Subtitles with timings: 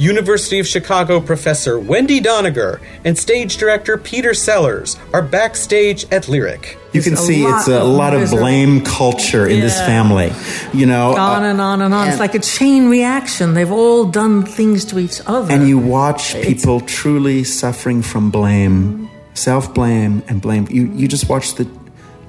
[0.00, 6.78] University of Chicago professor Wendy Doniger and stage director Peter Sellars are backstage at Lyric.
[6.94, 10.32] You can There's a see lot it's a lot of blame culture in this family.
[10.72, 12.08] You know, on uh, and on and on.
[12.08, 13.52] it's like a chain reaction.
[13.52, 15.52] They've all done things to each other.
[15.52, 20.66] and you watch people truly suffering from blame, self blame, and blame.
[20.70, 21.68] You you just watch the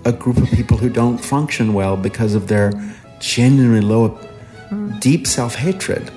[0.03, 2.73] a group of people who don't function well because of their
[3.19, 4.19] genuinely low,
[4.99, 6.11] deep self hatred.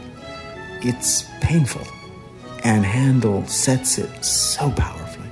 [0.87, 1.87] It's painful,
[2.63, 5.31] and Handel sets it so powerfully.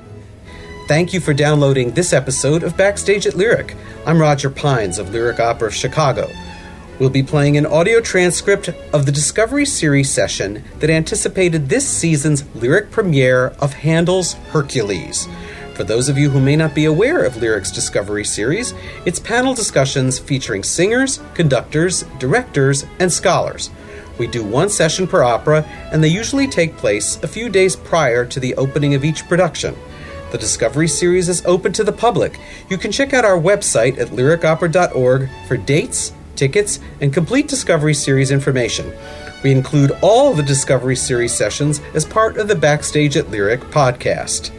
[0.89, 3.77] Thank you for downloading this episode of Backstage at Lyric.
[4.07, 6.31] I'm Roger Pines of Lyric Opera of Chicago.
[6.99, 12.47] We'll be playing an audio transcript of the Discovery Series session that anticipated this season's
[12.55, 15.29] lyric premiere of Handel's Hercules.
[15.75, 18.73] For those of you who may not be aware of Lyric's Discovery Series,
[19.05, 23.69] it's panel discussions featuring singers, conductors, directors, and scholars.
[24.19, 28.25] We do one session per opera, and they usually take place a few days prior
[28.27, 29.77] to the opening of each production.
[30.31, 32.39] The Discovery Series is open to the public.
[32.71, 38.31] You can check out our website at lyricopera.org for dates, tickets, and complete Discovery Series
[38.31, 38.93] information.
[39.43, 44.51] We include all the Discovery Series sessions as part of the Backstage at Lyric podcast.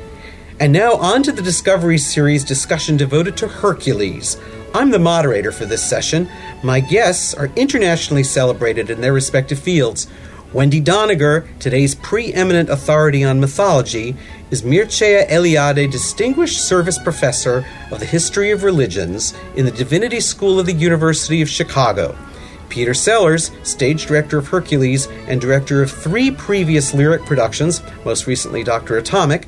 [0.59, 4.38] And now on to the Discovery Series discussion devoted to Hercules.
[4.75, 6.27] I'm the moderator for this session.
[6.63, 10.07] My guests are internationally celebrated in their respective fields.
[10.52, 14.16] Wendy Doniger, today's preeminent authority on mythology,
[14.50, 20.59] is Mircea Eliade Distinguished Service Professor of the History of Religions in the Divinity School
[20.59, 22.17] of the University of Chicago.
[22.69, 28.63] Peter Sellars, stage director of Hercules and director of three previous lyric productions, most recently
[28.63, 28.97] Dr.
[28.97, 29.47] Atomic,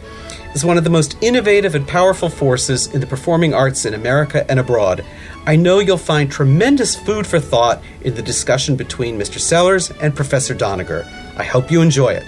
[0.55, 4.49] is one of the most innovative and powerful forces in the performing arts in America
[4.49, 5.03] and abroad.
[5.45, 9.37] I know you'll find tremendous food for thought in the discussion between Mr.
[9.37, 11.05] Sellars and Professor Doniger.
[11.37, 12.23] I hope you enjoy it.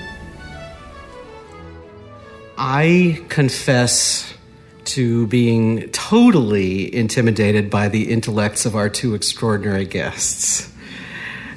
[2.58, 4.34] I confess
[4.86, 10.70] to being totally intimidated by the intellects of our two extraordinary guests.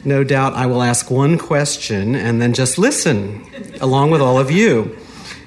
[0.05, 3.45] No doubt I will ask one question and then just listen,
[3.81, 4.97] along with all of you,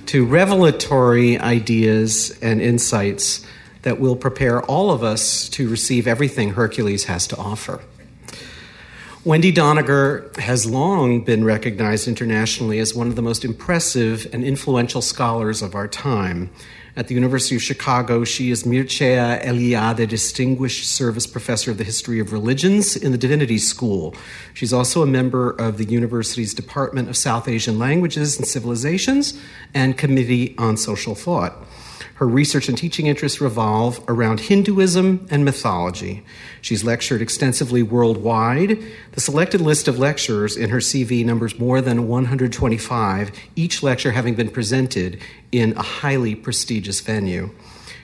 [0.07, 3.45] to revelatory ideas and insights
[3.83, 7.81] that will prepare all of us to receive everything Hercules has to offer.
[9.25, 15.01] Wendy Doniger has long been recognized internationally as one of the most impressive and influential
[15.01, 16.49] scholars of our time.
[16.95, 22.19] At the University of Chicago, she is Mircea Eliade Distinguished Service Professor of the History
[22.19, 24.13] of Religions in the Divinity School.
[24.53, 29.33] She's also a member of the university's Department of South Asian Languages and Civilizations
[29.73, 31.55] and Committee on Social Thought.
[32.15, 36.23] Her research and teaching interests revolve around Hinduism and mythology.
[36.61, 38.77] She's lectured extensively worldwide.
[39.13, 44.35] The selected list of lecturers in her CV numbers more than 125, each lecture having
[44.35, 45.19] been presented
[45.51, 47.49] in a highly prestigious venue.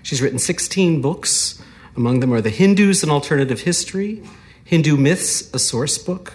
[0.01, 1.61] She's written 16 books.
[1.95, 4.23] Among them are The Hindus and Alternative History,
[4.63, 6.33] Hindu Myths, a Source Book,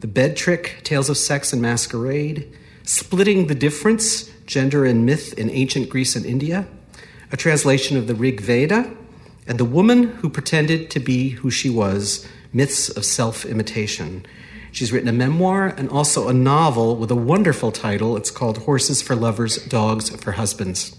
[0.00, 5.48] The Bed Trick, Tales of Sex and Masquerade, Splitting the Difference, Gender and Myth in
[5.48, 6.66] Ancient Greece and India,
[7.32, 8.90] a translation of the Rig Veda,
[9.46, 14.24] and The Woman Who Pretended to Be Who She Was Myths of Self Imitation.
[14.72, 18.16] She's written a memoir and also a novel with a wonderful title.
[18.16, 20.96] It's called Horses for Lovers, Dogs for Husbands.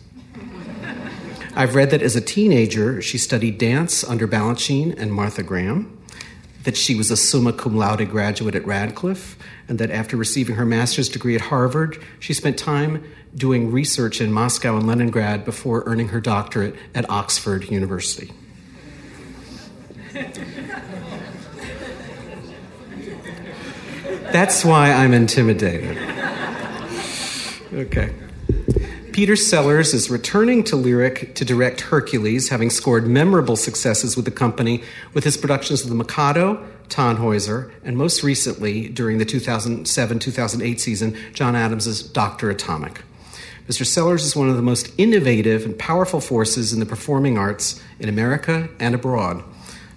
[1.57, 5.97] I've read that as a teenager, she studied dance under Balanchine and Martha Graham,
[6.63, 9.37] that she was a summa cum laude graduate at Radcliffe,
[9.67, 13.03] and that after receiving her master's degree at Harvard, she spent time
[13.35, 18.31] doing research in Moscow and Leningrad before earning her doctorate at Oxford University.
[24.31, 25.97] That's why I'm intimidated.
[27.73, 28.13] Okay.
[29.11, 34.31] Peter Sellars is returning to Lyric to direct Hercules, having scored memorable successes with the
[34.31, 34.83] company
[35.13, 41.17] with his productions of The Mikado, Tannhäuser, and most recently, during the 2007 2008 season,
[41.33, 42.49] John Adams' Dr.
[42.49, 43.03] Atomic.
[43.67, 43.83] Mr.
[43.83, 48.07] Sellars is one of the most innovative and powerful forces in the performing arts in
[48.07, 49.43] America and abroad.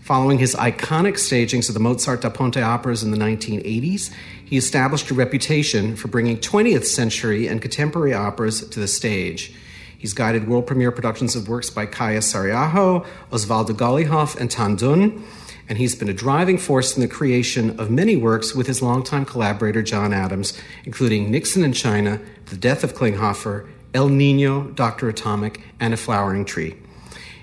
[0.00, 4.11] Following his iconic stagings of the Mozart da Ponte operas in the 1980s,
[4.43, 9.53] he established a reputation for bringing 20th century and contemporary operas to the stage.
[9.99, 15.23] He's guided world premiere productions of works by Kaija Saariaho, Osvaldo Golijov, and Tan Dun,
[15.69, 19.25] and he's been a driving force in the creation of many works with his longtime
[19.25, 25.09] collaborator John Adams, including Nixon in China, The Death of Klinghoffer, El Nino, Dr.
[25.09, 26.76] Atomic, and A Flowering Tree.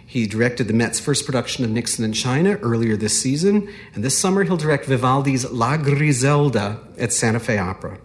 [0.05, 4.17] He directed the Met's first production of Nixon in China earlier this season, and this
[4.17, 7.97] summer he'll direct Vivaldi's La Griselda at Santa Fe Opera.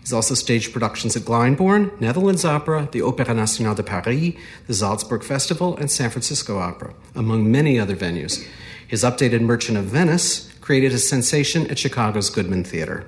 [0.00, 4.34] He's also staged productions at Glyndebourne, Netherlands Opera, the Opéra National de Paris,
[4.66, 8.46] the Salzburg Festival, and San Francisco Opera, among many other venues.
[8.88, 13.04] His updated Merchant of Venice created a sensation at Chicago's Goodman Theater.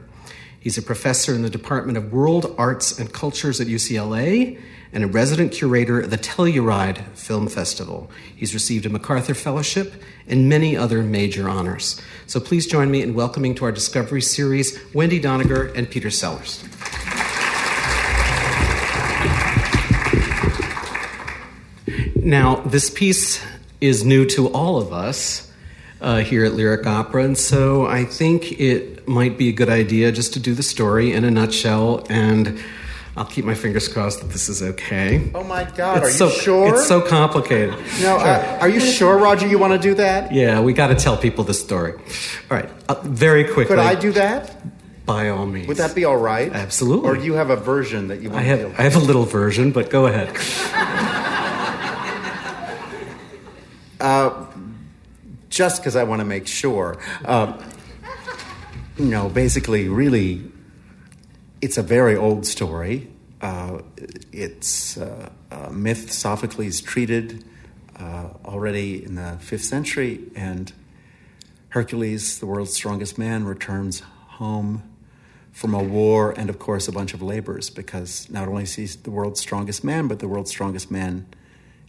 [0.61, 4.61] He's a professor in the Department of World Arts and Cultures at UCLA
[4.93, 8.11] and a resident curator at the Telluride Film Festival.
[8.37, 9.95] He's received a MacArthur Fellowship
[10.29, 11.99] and many other major honors.
[12.27, 16.63] So please join me in welcoming to our Discovery series Wendy Doniger and Peter Sellars.
[22.17, 23.43] Now, this piece
[23.81, 25.50] is new to all of us
[26.01, 30.13] uh, here at Lyric Opera, and so I think it might be a good idea
[30.13, 32.59] just to do the story in a nutshell, and
[33.17, 35.31] I'll keep my fingers crossed that this is okay.
[35.35, 36.75] Oh my God, It's are so, you sure?
[36.75, 37.75] It's so complicated.
[38.01, 40.33] no, uh, are you sure, Roger, you want to do that?
[40.33, 41.93] Yeah, we got to tell people the story.
[41.93, 43.67] All right, uh, very quickly.
[43.67, 44.57] Could I do that?
[45.07, 45.67] By all means.
[45.67, 46.53] Would that be all right?
[46.53, 47.09] Absolutely.
[47.11, 48.95] Or do you have a version that you want I to have deal I have
[48.97, 50.37] a little version, but go ahead.
[55.51, 56.99] just because I want to make sure.
[57.25, 57.63] Um,
[58.99, 60.51] no, basically, really,
[61.61, 63.11] it's a very old story.
[63.41, 63.81] Uh,
[64.33, 67.45] it's uh, a myth Sophocles treated
[67.99, 70.73] uh, already in the fifth century, and
[71.71, 74.83] Hercules, the world's strongest man, returns home
[75.53, 78.87] from a war and, of course, a bunch of labors because not only is he
[78.87, 81.27] the world's strongest man, but the world's strongest man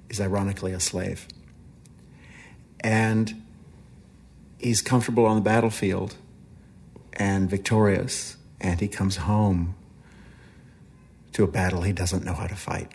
[0.10, 1.28] is ironically a slave.
[2.81, 3.44] And
[4.62, 6.16] he's comfortable on the battlefield
[7.13, 9.75] and victorious, and he comes home
[11.34, 12.92] to a battle he doesn't know how to fight.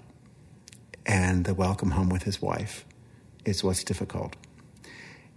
[1.04, 2.84] And the welcome home with his wife
[3.44, 4.36] is what's difficult.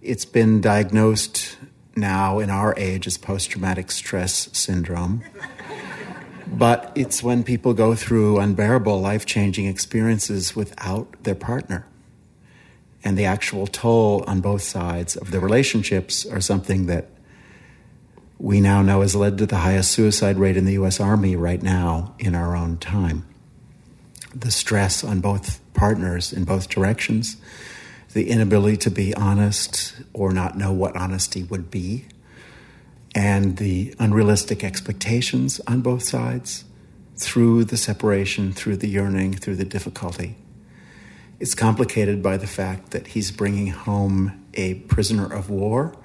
[0.02, 1.56] It's been diagnosed
[1.96, 5.22] now in our age as post traumatic stress syndrome.
[6.46, 11.86] But it's when people go through unbearable, life changing experiences without their partner.
[13.02, 17.08] And the actual toll on both sides of the relationships are something that
[18.38, 21.62] we now know has led to the highest suicide rate in the US Army right
[21.62, 23.26] now in our own time.
[24.34, 27.36] The stress on both partners in both directions,
[28.12, 32.06] the inability to be honest or not know what honesty would be,
[33.14, 36.64] and the unrealistic expectations on both sides
[37.16, 40.36] through the separation, through the yearning, through the difficulty.
[41.40, 45.96] It's complicated by the fact that he's bringing home a prisoner of war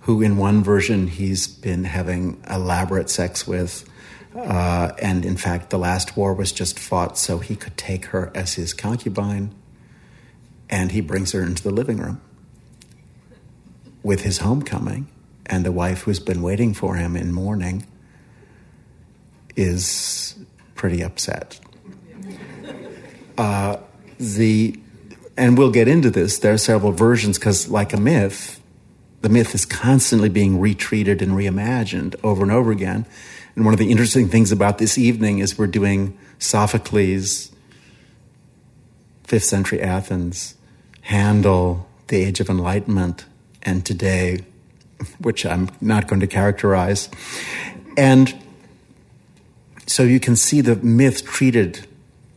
[0.00, 3.88] who, in one version, he's been having elaborate sex with.
[4.36, 8.30] Uh, and in fact, the last war was just fought so he could take her
[8.34, 9.54] as his concubine.
[10.68, 12.20] And he brings her into the living room
[14.02, 15.08] with his homecoming.
[15.46, 17.86] And the wife who's been waiting for him in mourning
[19.56, 20.38] is
[20.74, 21.58] pretty upset.
[23.38, 23.78] Uh,
[24.18, 24.78] the
[25.36, 26.38] and we'll get into this.
[26.38, 28.60] There are several versions because, like a myth,
[29.22, 33.06] the myth is constantly being retreated and reimagined over and over again.
[33.54, 37.50] And one of the interesting things about this evening is we're doing Sophocles,
[39.24, 40.54] fifth century Athens,
[41.02, 43.26] Handel, the Age of Enlightenment,
[43.62, 44.44] and today,
[45.20, 47.08] which I'm not going to characterize.
[47.96, 48.34] And
[49.86, 51.86] so you can see the myth treated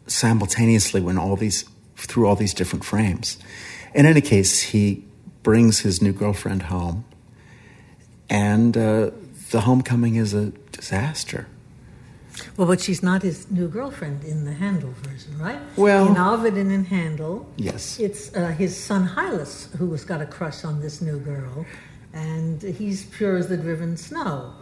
[0.07, 1.65] simultaneously when all these
[2.07, 3.37] through all these different frames.
[3.93, 5.03] In any case, he
[5.43, 7.03] brings his new girlfriend home,
[8.29, 9.11] and uh,
[9.51, 11.47] the homecoming is a disaster.
[12.57, 15.59] Well, but she's not his new girlfriend in the Handel version, right?
[15.75, 17.99] Well- in Ovid and in Handel, Yes.
[17.99, 21.65] it's uh, his son Hylas who has got a crush on this new girl,
[22.13, 24.53] and he's pure as the driven snow.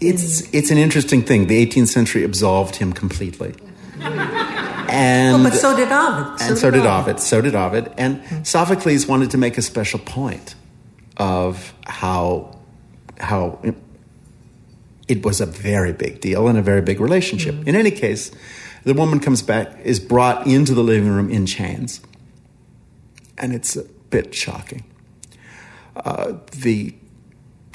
[0.00, 1.46] It's it's an interesting thing.
[1.46, 3.54] The 18th century absolved him completely,
[4.96, 6.40] and but so did Ovid.
[6.42, 7.20] and so did Ovid.
[7.20, 7.92] So did Ovid.
[7.96, 10.54] And Sophocles wanted to make a special point
[11.16, 12.56] of how
[13.18, 13.58] how
[15.08, 17.54] it, was a very big deal and a very big relationship.
[17.66, 18.30] In any case,
[18.84, 22.00] the woman comes back, is brought into the living room in chains,
[23.38, 24.84] and it's a bit shocking.
[25.96, 26.94] uh, the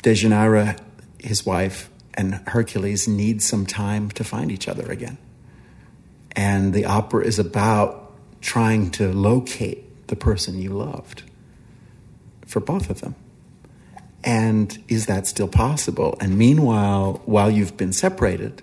[0.04, 0.78] Dejanira,
[1.20, 5.18] his wife, and Hercules need some time to find each other again.
[6.36, 11.24] And the opera is about trying to locate the person you loved
[12.46, 13.16] for both of them.
[14.24, 16.18] And is that still possible?
[16.20, 18.62] And meanwhile, while you've been separated,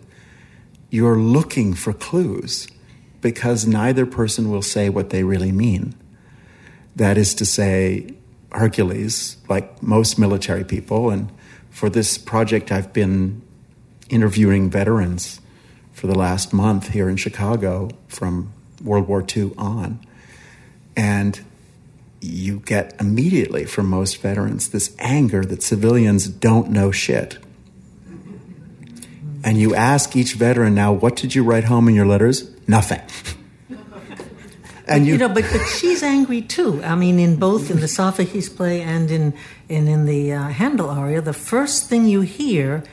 [0.91, 2.69] you're looking for clues
[3.21, 5.95] because neither person will say what they really mean.
[6.97, 8.15] That is to say,
[8.53, 11.31] Hercules, like most military people, and
[11.71, 13.43] for this project, I've been
[14.09, 15.41] interviewing veterans
[15.99, 18.53] for the last month here in Chicago from
[18.83, 19.99] World War II on.
[20.97, 21.41] And
[22.21, 27.39] you get immediately from most veterans this anger that civilians don't know shit.
[29.43, 32.49] And you ask each veteran now, what did you write home in your letters?
[32.69, 33.01] Nothing.
[34.87, 36.81] and you, you, know, but, but she's angry too.
[36.85, 39.35] I mean, in both in the Sophocles play and in
[39.69, 42.85] in, in the uh, Handel aria, the first thing you hear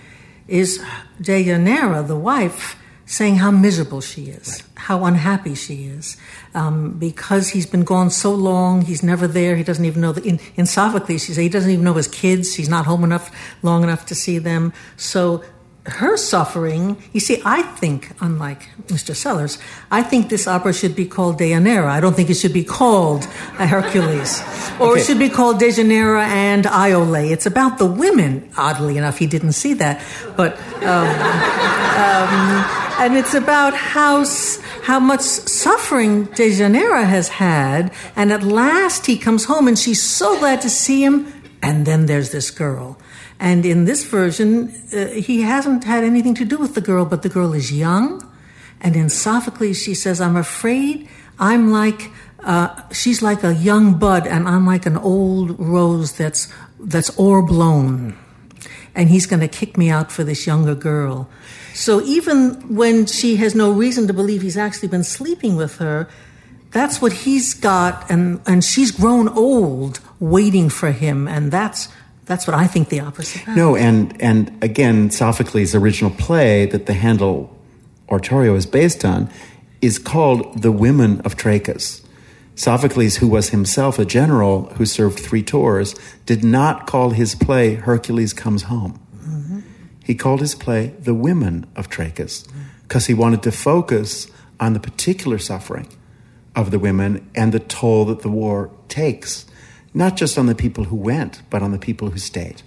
[0.47, 0.83] is
[1.19, 4.83] Deianira, the wife, saying how miserable she is, right.
[4.83, 6.17] how unhappy she is,
[6.53, 8.81] um, because he's been gone so long.
[8.81, 9.55] He's never there.
[9.55, 10.25] He doesn't even know that.
[10.25, 12.55] In, in Sophocles, she says he doesn't even know his kids.
[12.55, 13.31] He's not home enough,
[13.61, 14.73] long enough to see them.
[14.97, 15.43] So
[15.87, 19.15] her suffering, you see, I think, unlike Mr.
[19.15, 19.59] Sellars,
[19.91, 21.85] I think this opera should be called Deianira.
[21.85, 24.41] I don't think it should be called Hercules.
[24.75, 24.99] Or okay.
[24.99, 27.31] it should be called Deianira and Iole.
[27.31, 29.17] It's about the women, oddly enough.
[29.17, 30.03] He didn't see that.
[30.35, 31.07] But, um,
[31.95, 32.65] um,
[32.99, 34.25] and it's about how,
[34.83, 37.93] how much suffering Deianira has had.
[38.17, 41.31] And at last he comes home and she's so glad to see him.
[41.61, 42.97] And then there's this girl
[43.39, 47.21] and in this version, uh, he hasn't had anything to do with the girl, but
[47.21, 48.21] the girl is young.
[48.81, 52.11] And in Sophocles, she says, I'm afraid I'm like,
[52.43, 58.17] uh, she's like a young bud, and I'm like an old rose that's, that's o'erblown.
[58.93, 61.29] And he's going to kick me out for this younger girl.
[61.73, 66.07] So even when she has no reason to believe he's actually been sleeping with her,
[66.71, 71.89] that's what he's got, and, and she's grown old waiting for him, and that's
[72.25, 73.55] that's what I think the opera's about.
[73.55, 77.55] No, and and again, Sophocles' original play that the Handel
[78.09, 79.29] oratorio is based on
[79.81, 82.03] is called The Women of Trachis.
[82.55, 85.93] Sophocles, who was himself a general who served three tours,
[86.25, 88.99] did not call his play Hercules Comes Home.
[89.17, 89.59] Mm-hmm.
[90.03, 92.47] He called his play The Women of Trachis
[92.83, 94.27] because he wanted to focus
[94.59, 95.87] on the particular suffering
[96.55, 99.45] of the women and the toll that the war takes
[99.95, 102.61] not just on the people who went, but on the people who stayed.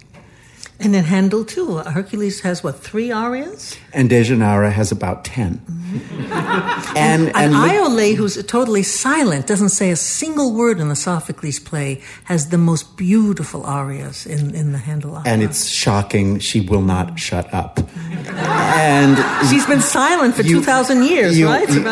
[0.81, 6.31] And in Handel too, Hercules has what three arias, and Deianira has about 10 mm-hmm.
[6.97, 11.59] and and, and Iole, who's totally silent, doesn't say a single word in the Sophocles
[11.59, 15.29] play, has the most beautiful arias in in the Handel opera.
[15.29, 17.81] And it's shocking; she will not shut up.
[18.29, 19.17] and
[19.49, 21.67] she's been silent for two thousand years, you, right?
[21.67, 21.85] You,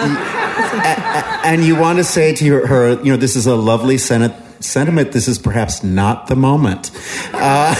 [1.43, 5.11] and you want to say to her, you know, this is a lovely Senate sentiment,
[5.11, 6.91] this is perhaps not the moment.
[7.33, 7.75] Uh,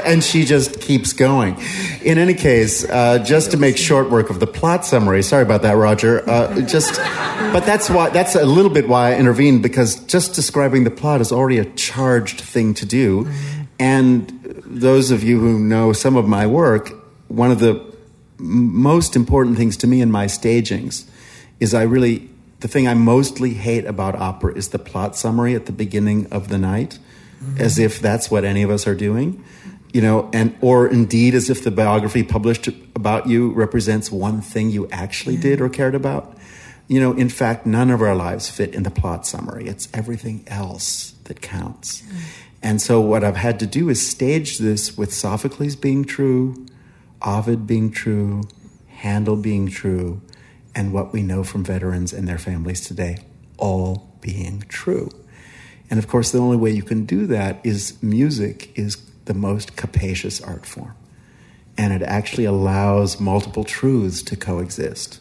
[0.04, 1.56] and she just keeps going.
[2.02, 5.62] In any case, uh, just to make short work of the plot summary, sorry about
[5.62, 6.28] that, Roger.
[6.28, 6.96] Uh, just,
[7.52, 11.20] but that's why that's a little bit why I intervened because just describing the plot
[11.20, 13.28] is already a charged thing to do.
[13.78, 14.28] And
[14.64, 16.92] those of you who know some of my work,
[17.28, 17.84] one of the
[18.38, 21.10] most important things to me in my stagings
[21.60, 22.28] is I really
[22.60, 26.48] the thing I mostly hate about opera is the plot summary at the beginning of
[26.48, 26.98] the night,
[27.42, 27.60] mm-hmm.
[27.60, 29.44] as if that's what any of us are doing,
[29.92, 34.70] you know, and or indeed as if the biography published about you represents one thing
[34.70, 36.36] you actually did or cared about.
[36.88, 39.66] You know, in fact, none of our lives fit in the plot summary.
[39.66, 42.02] It's everything else that counts.
[42.02, 42.18] Mm-hmm.
[42.62, 46.66] And so, what I've had to do is stage this with Sophocles being true,
[47.22, 48.42] Ovid being true,
[48.88, 50.20] Handel being true,
[50.76, 53.16] and what we know from veterans and their families today
[53.56, 55.10] all being true.
[55.88, 59.74] And of course, the only way you can do that is music is the most
[59.76, 60.94] capacious art form.
[61.78, 65.20] And it actually allows multiple truths to coexist.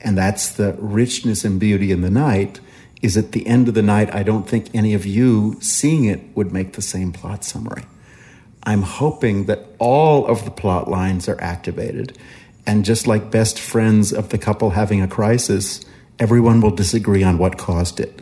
[0.00, 2.60] And that's the richness and beauty in the night
[3.00, 6.20] is at the end of the night, I don't think any of you seeing it
[6.36, 7.84] would make the same plot summary.
[8.64, 12.18] I'm hoping that all of the plot lines are activated
[12.66, 15.84] and just like best friends of the couple having a crisis,
[16.18, 18.20] everyone will disagree on what caused it.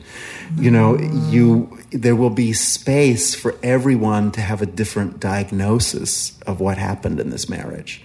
[0.57, 0.99] You know,
[1.31, 7.19] you there will be space for everyone to have a different diagnosis of what happened
[7.19, 8.03] in this marriage.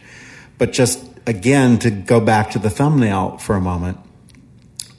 [0.58, 4.00] But just again to go back to the thumbnail for a moment,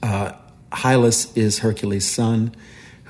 [0.02, 0.32] uh,
[0.70, 2.54] Hylas is Hercules' son.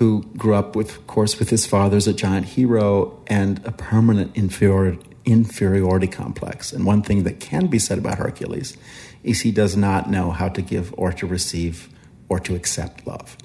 [0.02, 3.70] who grew up with, of course, with his father as a giant hero and a
[3.70, 6.72] permanent inferior, inferiority complex.
[6.72, 8.76] And one thing that can be said about Hercules
[9.22, 11.88] is he does not know how to give or to receive
[12.28, 13.36] or to accept love.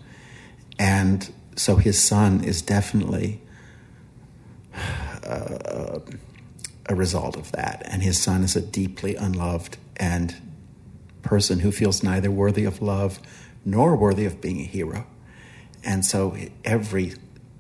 [0.80, 3.42] And so his son is definitely
[5.24, 6.00] uh,
[6.88, 7.82] a result of that.
[7.86, 10.36] And his son is a deeply unloved and
[11.22, 13.20] person who feels neither worthy of love
[13.66, 15.06] nor worthy of being a hero.
[15.84, 17.14] And so every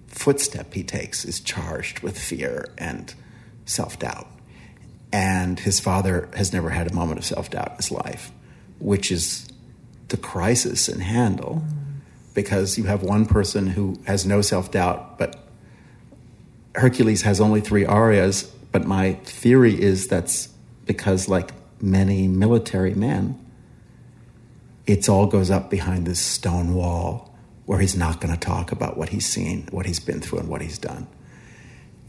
[0.07, 3.13] footstep he takes is charged with fear and
[3.67, 4.27] self doubt.
[5.13, 8.31] And his father has never had a moment of self doubt in his life,
[8.79, 9.47] which is
[10.07, 11.63] the crisis in Handel,
[12.33, 15.35] because you have one person who has no self doubt, but
[16.75, 18.43] Hercules has only three arias.
[18.71, 20.49] But my theory is that's
[20.85, 23.39] because, like many military men,
[24.85, 27.33] it all goes up behind this stone wall
[27.65, 30.47] where he's not going to talk about what he's seen, what he's been through, and
[30.47, 31.07] what he's done.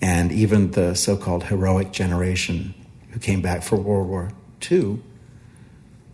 [0.01, 2.75] And even the so called heroic generation
[3.11, 4.31] who came back for World War
[4.71, 5.01] II,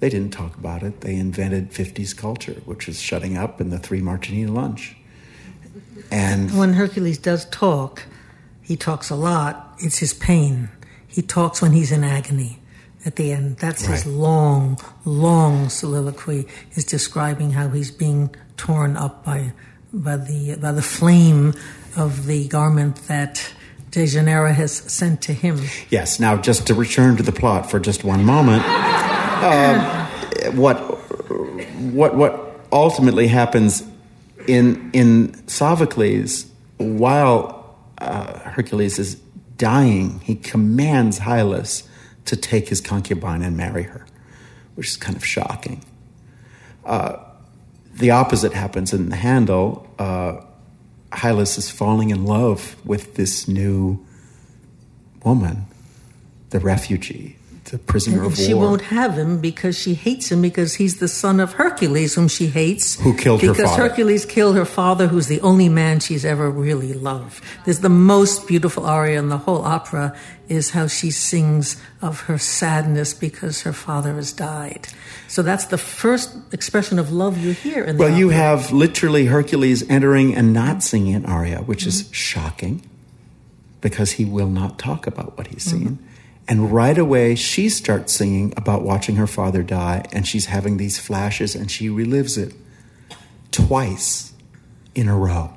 [0.00, 1.00] they didn't talk about it.
[1.00, 4.96] They invented 50s culture, which is shutting up in the three martini lunch.
[6.10, 8.04] And when Hercules does talk,
[8.62, 9.74] he talks a lot.
[9.78, 10.68] It's his pain.
[11.06, 12.58] He talks when he's in agony
[13.04, 13.58] at the end.
[13.58, 13.92] That's right.
[13.92, 19.52] his long, long soliloquy is describing how he's being torn up by
[19.92, 21.54] by the by the flame
[21.96, 23.53] of the garment that
[23.94, 25.60] Deianira has sent to him.
[25.88, 26.18] Yes.
[26.18, 30.06] Now, just to return to the plot for just one moment, uh,
[30.52, 30.76] what
[31.80, 33.84] what what ultimately happens
[34.48, 36.46] in in Sophocles
[36.78, 39.14] while uh, Hercules is
[39.56, 41.86] dying, he commands Hylas
[42.24, 44.06] to take his concubine and marry her,
[44.74, 45.84] which is kind of shocking.
[46.84, 47.16] Uh,
[47.94, 49.88] the opposite happens in the Handel.
[49.98, 50.40] Uh,
[51.14, 54.04] Hylas is falling in love with this new
[55.24, 55.66] woman,
[56.50, 57.36] the refugee,
[57.74, 58.46] the prisoner of she war.
[58.46, 62.28] She won't have him because she hates him because he's the son of Hercules, whom
[62.28, 63.00] she hates.
[63.00, 63.62] Who killed her father.
[63.62, 67.42] Because Hercules killed her father, who's the only man she's ever really loved.
[67.64, 70.16] There's the most beautiful aria in the whole opera
[70.48, 74.86] is how she sings of her sadness because her father has died.
[75.26, 78.20] So that's the first expression of love you hear in the Well, opera.
[78.20, 81.88] you have literally Hercules entering and not singing an aria, which mm-hmm.
[81.88, 82.88] is shocking
[83.80, 85.98] because he will not talk about what he's seen.
[86.46, 90.98] And right away, she starts singing about watching her father die, and she's having these
[90.98, 92.54] flashes, and she relives it
[93.50, 94.34] twice
[94.94, 95.54] in a row.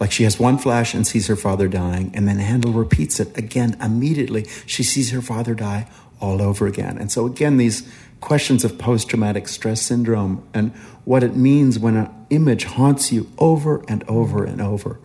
[0.00, 3.36] Like she has one flash and sees her father dying, and then Handel repeats it
[3.38, 4.46] again immediately.
[4.66, 5.88] She sees her father die
[6.20, 6.98] all over again.
[6.98, 7.88] And so, again, these
[8.20, 10.72] questions of post traumatic stress syndrome and
[11.04, 14.98] what it means when an image haunts you over and over and over.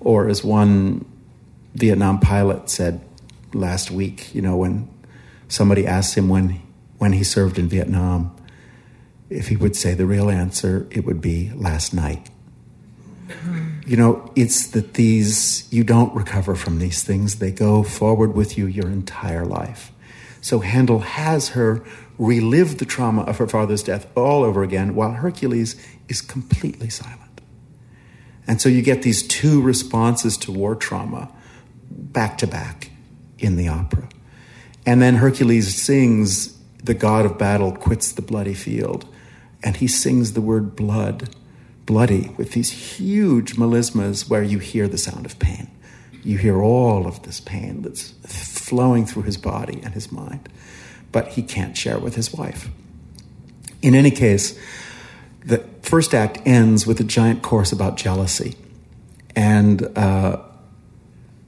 [0.00, 1.04] Or, as one
[1.74, 3.00] Vietnam pilot said,
[3.54, 4.88] last week, you know, when
[5.48, 6.62] somebody asked him when,
[6.98, 8.34] when he served in Vietnam,
[9.30, 12.28] if he would say the real answer, it would be last night.
[13.28, 13.80] Hmm.
[13.86, 17.36] You know, it's that these, you don't recover from these things.
[17.36, 19.90] They go forward with you your entire life.
[20.40, 21.82] So Handel has her
[22.18, 25.76] relive the trauma of her father's death all over again, while Hercules
[26.08, 27.40] is completely silent.
[28.46, 31.30] And so you get these two responses to war trauma
[31.90, 32.91] back to back
[33.42, 34.08] in the opera.
[34.86, 39.06] And then Hercules sings, The god of battle quits the bloody field.
[39.62, 41.28] And he sings the word blood,
[41.86, 45.70] bloody, with these huge melismas where you hear the sound of pain.
[46.24, 50.48] You hear all of this pain that's flowing through his body and his mind.
[51.12, 52.68] But he can't share with his wife.
[53.82, 54.58] In any case,
[55.44, 58.56] the first act ends with a giant chorus about jealousy.
[59.34, 60.42] And uh,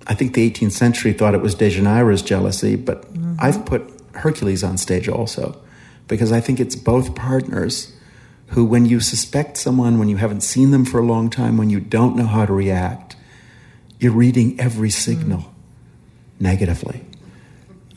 [0.07, 3.37] I think the 18th century thought it was Deianira's jealousy, but mm-hmm.
[3.39, 5.61] I've put Hercules on stage also
[6.09, 7.95] because I think it's both partners
[8.49, 11.71] who, when you suspect someone, when you haven't seen them for a long time, when
[11.71, 13.17] you don't know how to react,
[13.99, 15.51] you're reading every signal mm.
[16.41, 17.05] negatively.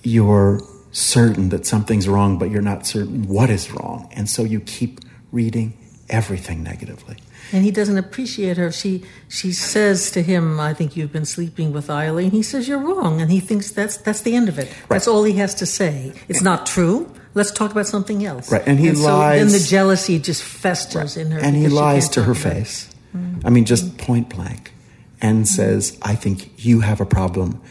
[0.03, 4.09] You're certain that something's wrong, but you're not certain what is wrong.
[4.13, 5.77] And so you keep reading
[6.09, 7.17] everything negatively
[7.51, 8.71] and he doesn't appreciate her.
[8.71, 12.79] She she says to him, "I think you've been sleeping with Iole." He says, "You're
[12.79, 14.67] wrong," and he thinks that's that's the end of it.
[14.67, 14.89] Right.
[14.89, 16.13] That's all he has to say.
[16.27, 17.11] It's not true.
[17.33, 18.51] Let's talk about something else.
[18.51, 19.39] Right, and he and lies.
[19.39, 21.25] So then the jealousy just festers right.
[21.25, 22.89] in her, and he lies to her face.
[23.15, 23.45] Mm-hmm.
[23.45, 24.73] I mean, just point blank,
[25.21, 25.55] and mm-hmm.
[25.55, 27.61] says, "I think you have a problem."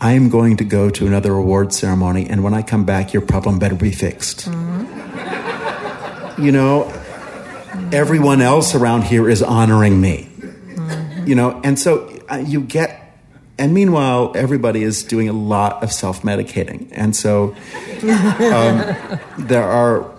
[0.00, 3.22] I am going to go to another award ceremony, and when I come back, your
[3.22, 4.50] problem better be fixed.
[4.50, 6.42] Mm-hmm.
[6.42, 6.92] You know,
[7.94, 10.28] everyone else around here is honoring me.
[11.24, 13.00] you know, and so uh, you get.
[13.56, 17.54] And meanwhile, everybody is doing a lot of self-medicating, and so
[18.02, 20.10] um, there are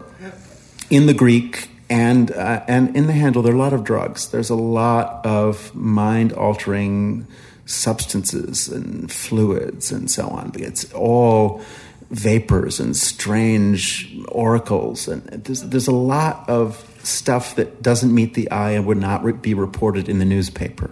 [0.90, 4.30] in the Greek and uh, and in the Handel there are a lot of drugs.
[4.30, 7.28] There's a lot of mind-altering
[7.66, 10.54] substances and fluids and so on.
[10.56, 11.62] It's all
[12.10, 18.50] vapors and strange oracles, and there's, there's a lot of stuff that doesn't meet the
[18.52, 20.92] eye and would not re- be reported in the newspaper.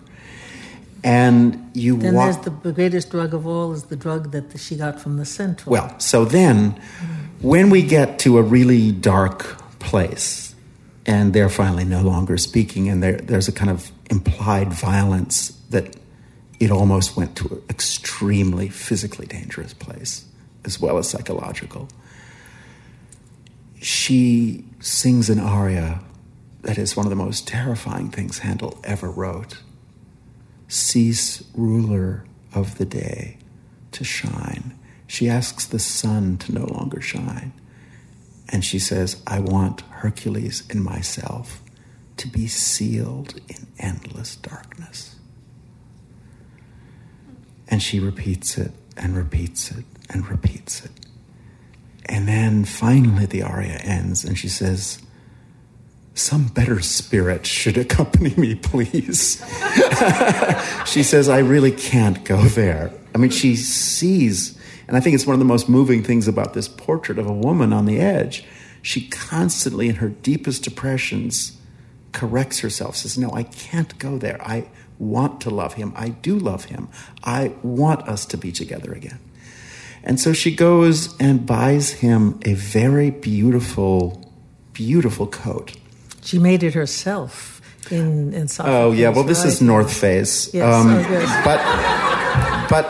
[1.03, 4.57] And you then wa- there's the, the greatest drug of all is the drug that
[4.57, 5.71] she got from the centaur.
[5.71, 6.79] well, so then
[7.41, 10.55] when we get to a really dark place,
[11.05, 15.97] and they're finally no longer speaking, and there, there's a kind of implied violence that
[16.59, 20.25] it almost went to an extremely physically dangerous place,
[20.63, 21.89] as well as psychological.
[23.81, 26.01] She sings an aria
[26.61, 29.61] that is one of the most terrifying things Handel ever wrote.
[30.67, 33.37] Cease, ruler of the day,
[33.93, 34.77] to shine.
[35.07, 37.53] She asks the sun to no longer shine.
[38.49, 41.61] And she says, I want Hercules and myself
[42.17, 45.15] to be sealed in endless darkness.
[47.69, 50.91] And she repeats it and repeats it and repeats it.
[52.05, 55.01] And then finally the aria ends and she says,
[56.13, 59.43] Some better spirit should accompany me, please.
[60.85, 62.91] she says, I really can't go there.
[63.15, 66.53] I mean, she sees, and I think it's one of the most moving things about
[66.53, 68.43] this portrait of a woman on the edge.
[68.81, 71.57] She constantly, in her deepest depressions,
[72.11, 74.41] corrects herself, says, No, I can't go there.
[74.41, 74.67] I
[74.99, 75.93] want to love him.
[75.95, 76.89] I do love him.
[77.23, 79.19] I want us to be together again.
[80.03, 84.19] And so she goes and buys him a very beautiful,
[84.73, 85.71] beautiful coat.
[86.21, 87.61] she made it herself
[87.91, 88.75] in in Sophocles.
[88.75, 89.47] Oh yeah, well this right?
[89.53, 91.27] is North Face, Yes, oh, good.
[91.43, 91.59] but
[92.69, 92.85] but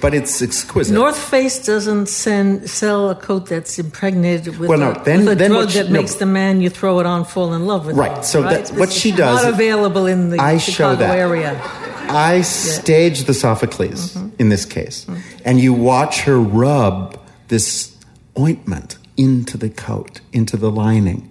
[0.00, 0.92] but it's exquisite.
[0.94, 5.32] North Face doesn't send, sell a coat that's impregnated with, Well, no, a, then- with
[5.32, 6.00] a then drug she- that no.
[6.00, 7.96] makes the man you throw it on fall in love with.
[7.96, 8.64] Right, so right?
[8.64, 11.16] that- what she does- not available in the I Chicago show that.
[11.16, 11.60] area.
[12.08, 14.28] I staged the Sophocles Mm-hmm.
[14.38, 15.06] in this case,
[15.44, 17.92] and you watch her rub this
[18.38, 21.28] ointment into the coat, into the lining,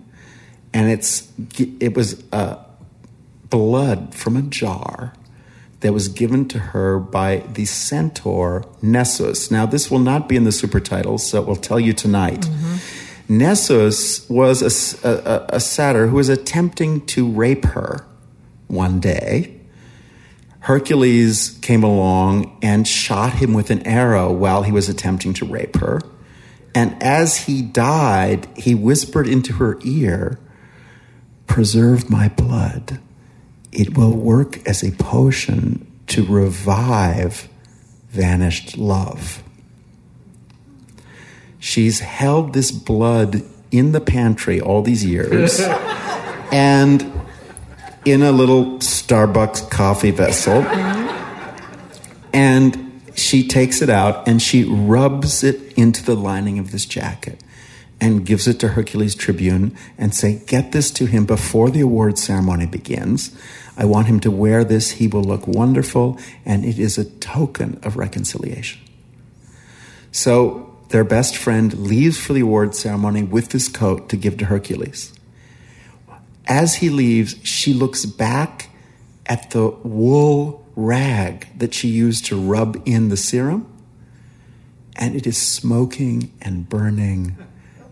[0.73, 1.27] and it's
[1.59, 2.55] it was uh,
[3.49, 5.13] blood from a jar
[5.83, 9.51] that was given to her by the centaur Nessus.
[9.51, 12.41] Now, this will not be in the super titles, so we'll tell you tonight.
[12.41, 13.37] Mm-hmm.
[13.37, 18.05] Nessus was a satyr who was attempting to rape her
[18.67, 19.59] one day.
[20.59, 25.75] Hercules came along and shot him with an arrow while he was attempting to rape
[25.77, 25.99] her.
[26.73, 30.39] And as he died, he whispered into her ear,
[31.45, 32.99] Preserve my blood.
[33.73, 37.49] It will work as a potion to revive
[38.09, 39.43] vanished love.
[41.59, 45.59] She's held this blood in the pantry all these years.
[46.51, 47.11] and
[48.05, 50.61] in a little Starbucks coffee vessel.
[52.33, 57.41] And she takes it out and she rubs it into the lining of this jacket
[58.01, 62.17] and gives it to Hercules Tribune and say, "Get this to him before the award
[62.17, 63.31] ceremony begins.
[63.75, 64.91] I want him to wear this.
[64.91, 68.81] He will look wonderful and it is a token of reconciliation."
[70.11, 74.45] So their best friend leaves for the award ceremony with this coat to give to
[74.45, 75.11] Hercules
[76.45, 78.69] as he leaves, she looks back
[79.25, 83.65] at the wool rag that she used to rub in the serum,
[84.95, 87.37] and it is smoking and burning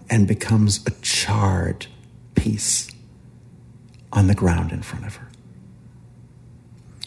[0.09, 1.87] and becomes a charred
[2.35, 2.89] piece
[4.11, 5.27] on the ground in front of her.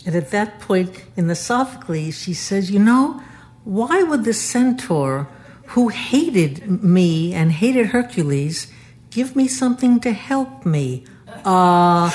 [0.07, 3.23] And at that point in the Sophocles, she says, You know,
[3.65, 5.29] why would the centaur
[5.69, 8.71] who hated me and hated Hercules
[9.11, 11.05] give me something to help me?
[11.45, 12.11] Uh, uh,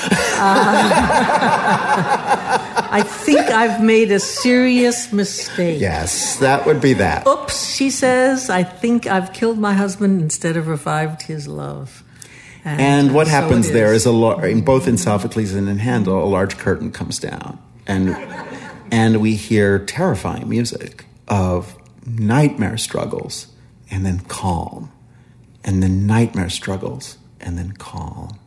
[2.92, 5.80] I think I've made a serious mistake.
[5.80, 7.26] Yes, that would be that.
[7.26, 12.02] Oops, she says, I think I've killed my husband instead of revived his love.
[12.64, 15.78] And what so happens it there is a lar- in both in Sophocles and in
[15.78, 18.16] Handel, a large curtain comes down, and
[18.92, 23.48] and we hear terrifying music of nightmare struggles,
[23.90, 24.90] and then calm,
[25.64, 28.38] and then nightmare struggles, and then calm,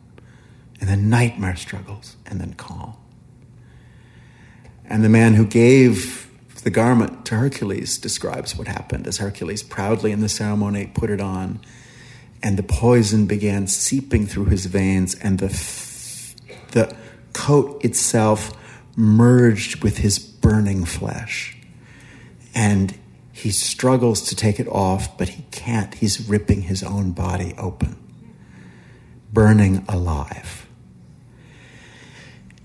[0.80, 2.94] and then nightmare struggles, and then calm.
[4.84, 6.30] And the man who gave
[6.62, 11.20] the garment to Hercules describes what happened as Hercules proudly in the ceremony put it
[11.20, 11.60] on.
[12.42, 15.48] And the poison began seeping through his veins, and the,
[16.72, 16.94] the
[17.32, 18.52] coat itself
[18.96, 21.56] merged with his burning flesh.
[22.54, 22.98] And
[23.32, 25.94] he struggles to take it off, but he can't.
[25.94, 27.96] He's ripping his own body open,
[29.32, 30.66] burning alive.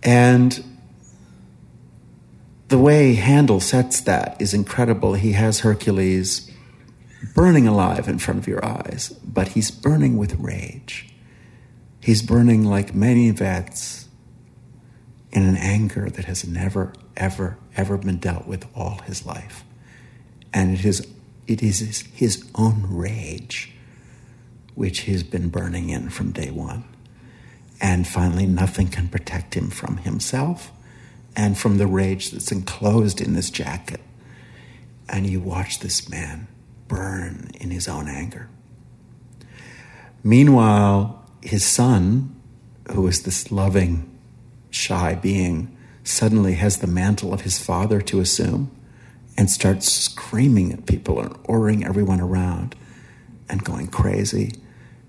[0.03, 0.63] And
[2.67, 5.15] the way Handel sets that is incredible.
[5.15, 6.49] He has Hercules
[7.33, 11.09] burning alive in front of your eyes, but he's burning with rage.
[11.99, 13.98] He's burning like many vets
[15.31, 19.63] in an anger that has never, ever, ever been dealt with all his life.
[20.53, 21.07] And it is,
[21.47, 23.71] it is his, own rage
[24.75, 26.83] which he's been burning in from day one.
[27.81, 30.71] And finally, nothing can protect him from himself
[31.35, 34.01] and from the rage that's enclosed in this jacket.
[35.07, 36.47] And you watch this man
[36.87, 38.49] burn in his own anger.
[40.23, 42.35] Meanwhile, his son,
[42.91, 44.09] who is this loving,
[44.69, 48.71] shy being, suddenly has the mantle of his father to assume
[49.37, 52.75] and starts screaming at people and ordering everyone around
[53.47, 54.53] and going crazy.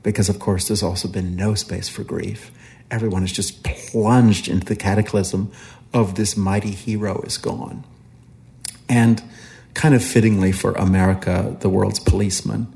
[0.02, 2.50] Because, of course, there's also been no space for grief.
[2.90, 5.50] Everyone is just plunged into the cataclysm
[5.92, 7.84] of this mighty hero is gone.
[8.88, 9.22] And
[9.74, 12.72] kind of fittingly for America, the world's policeman,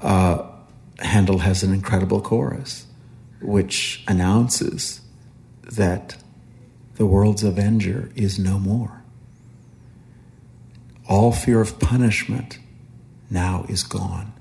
[0.00, 0.46] uh,
[1.00, 2.86] Handel has an incredible chorus
[3.40, 5.01] which announces
[5.76, 6.16] that
[6.96, 9.02] the world's avenger is no more.
[11.08, 12.58] All fear of punishment
[13.30, 14.32] now is gone.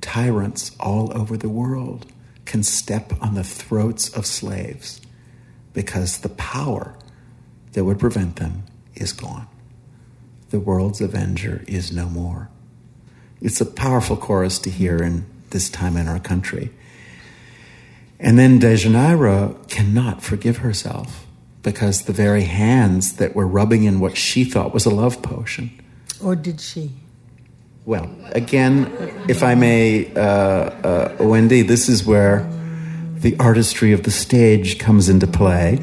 [0.00, 2.06] Tyrants all over the world
[2.44, 5.00] can step on the throats of slaves
[5.72, 6.94] because the power
[7.72, 8.64] that would prevent them
[8.94, 9.46] is gone.
[10.50, 12.50] The world's avenger is no more.
[13.40, 16.70] It's a powerful chorus to hear in this time in our country.
[18.20, 21.26] And then Deianira cannot forgive herself
[21.62, 25.70] because the very hands that were rubbing in what she thought was a love potion.
[26.22, 26.90] Or did she?
[27.86, 28.92] Well, again,
[29.26, 32.48] if I may, uh, uh, Wendy, this is where
[33.14, 35.78] the artistry of the stage comes into play.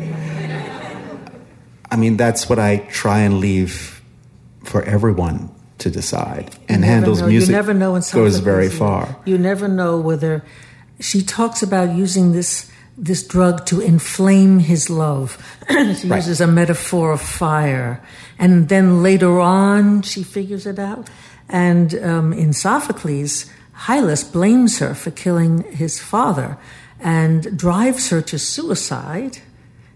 [1.90, 4.02] I mean, that's what I try and leave
[4.64, 6.56] for everyone to decide.
[6.68, 7.28] And Handel's know.
[7.28, 9.16] music you never know goes very far.
[9.26, 10.44] You never know whether
[11.00, 15.38] she talks about using this this drug to inflame his love.
[15.70, 16.16] she Right.
[16.18, 18.02] uses a metaphor of fire,
[18.40, 21.08] and then later on she figures it out.
[21.48, 23.46] And um, in Sophocles,
[23.86, 26.58] Hylas blames her for killing his father
[27.00, 29.38] and drives her to suicide.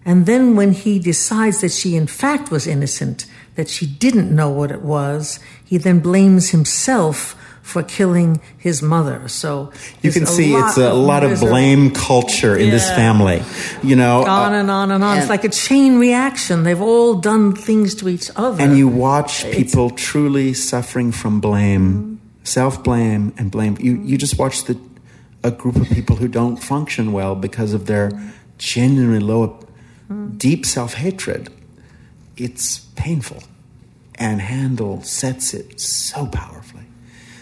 [0.06, 4.50] And then, when he decides that she in fact was innocent, that she didn't know
[4.50, 9.28] what it was, he then blames himself for killing his mother.
[9.28, 9.72] So
[10.02, 13.42] You can see lot it's a lot of there's a- blame culture in this family.
[13.84, 15.18] You know, on uh, and on and on.
[15.18, 16.64] it's like a chain reaction.
[16.64, 18.62] They've all done things to each other.
[18.64, 23.78] and you watch people truly suffering from blame, self blame, and blame.
[23.80, 24.78] You you just watch the
[25.44, 28.12] a group of people who don't function well because of their
[28.58, 29.60] genuinely low,
[30.38, 31.50] deep self hatred.
[32.38, 33.44] It's painful,
[34.16, 36.84] and Handel sets it so powerfully.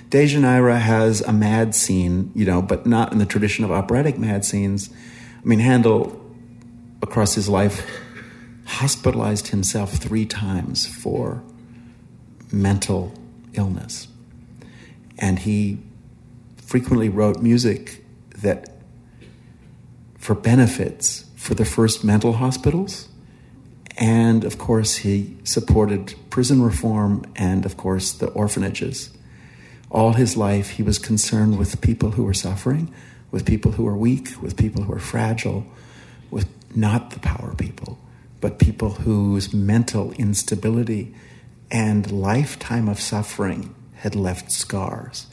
[0.10, 4.44] Dejanira has a mad scene, you know, but not in the tradition of operatic mad
[4.44, 4.90] scenes.
[5.38, 6.20] I mean, Handel,
[7.02, 7.88] across his life,
[8.66, 11.44] hospitalized himself three times for
[12.52, 13.14] mental
[13.54, 14.08] illness.
[15.20, 15.80] And he
[16.58, 18.04] frequently wrote music
[18.40, 18.78] that,
[20.18, 23.10] for benefits for the first mental hospitals.
[23.98, 29.12] And of course, he supported prison reform and, of course, the orphanages.
[29.92, 32.94] All his life, he was concerned with people who were suffering,
[33.32, 35.66] with people who were weak, with people who were fragile,
[36.30, 37.98] with not the power people,
[38.42, 41.14] but people whose mental instability
[41.72, 45.28] and lifetime of suffering had left scars.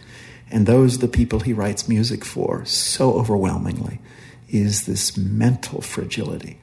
[0.51, 4.01] And those the people he writes music for so overwhelmingly
[4.49, 6.59] is this mental fragility,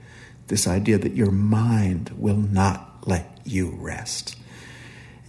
[0.48, 4.36] this idea that your mind will not let you rest.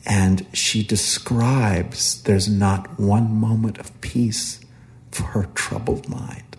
[0.06, 4.60] And she describes there's not one moment of peace
[5.10, 6.56] for her troubled mind.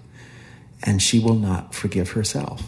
[0.83, 2.63] And she will not forgive herself.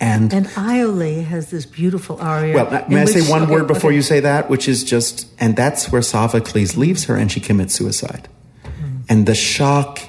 [0.00, 2.54] And, And Iole has this beautiful aria.
[2.54, 3.96] well, may I say one okay, word before okay.
[3.96, 7.74] you say that, which is just, and that's where Sophocles leaves her and she commits
[7.74, 8.28] suicide.
[8.64, 9.00] Hmm.
[9.10, 10.00] And the shock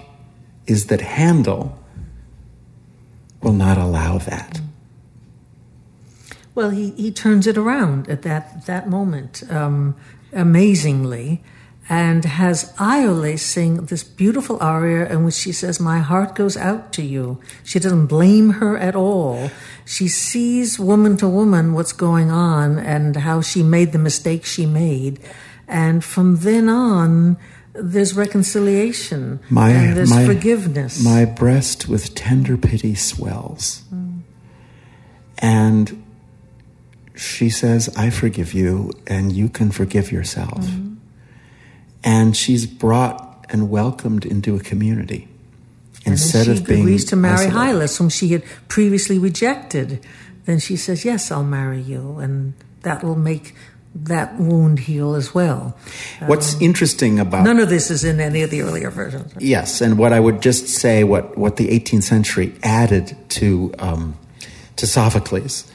[0.66, 1.78] is that Handel
[3.42, 4.62] will not allow that.
[6.62, 9.96] Well, he, he turns it around at that that moment, um,
[10.32, 11.42] amazingly,
[11.90, 16.94] and has Iole sing this beautiful aria in which she says, My heart goes out
[16.94, 17.42] to you.
[17.64, 19.50] She doesn't blame her at all.
[19.86, 24.68] She sees woman to woman what's going on and how she made the mistake she
[24.68, 25.20] made.
[25.68, 27.38] And from then on,
[27.74, 31.04] there's reconciliation My, and there's my, forgiveness.
[31.04, 33.82] My breast with tender pity swells.
[33.92, 34.20] Mm.
[35.40, 36.01] And
[37.16, 40.66] she says, I forgive you, and you can forgive yourself.
[40.66, 40.96] Mm-hmm.
[42.04, 45.28] And she's brought and welcomed into a community
[46.06, 46.82] and instead she of being.
[46.82, 47.48] agrees to marry.
[47.48, 50.06] Hyllus, whom she had previously rejected.
[50.46, 52.18] Then she says, Yes, I'll marry you.
[52.18, 53.54] And that will make
[53.94, 55.78] that wound heal as well.
[56.26, 59.34] What's interesting about None of this is in any of the earlier versions.
[59.38, 64.18] Yes, and what I would just say, what, what the 18th century added to um,
[64.78, 65.71] to Sophocles,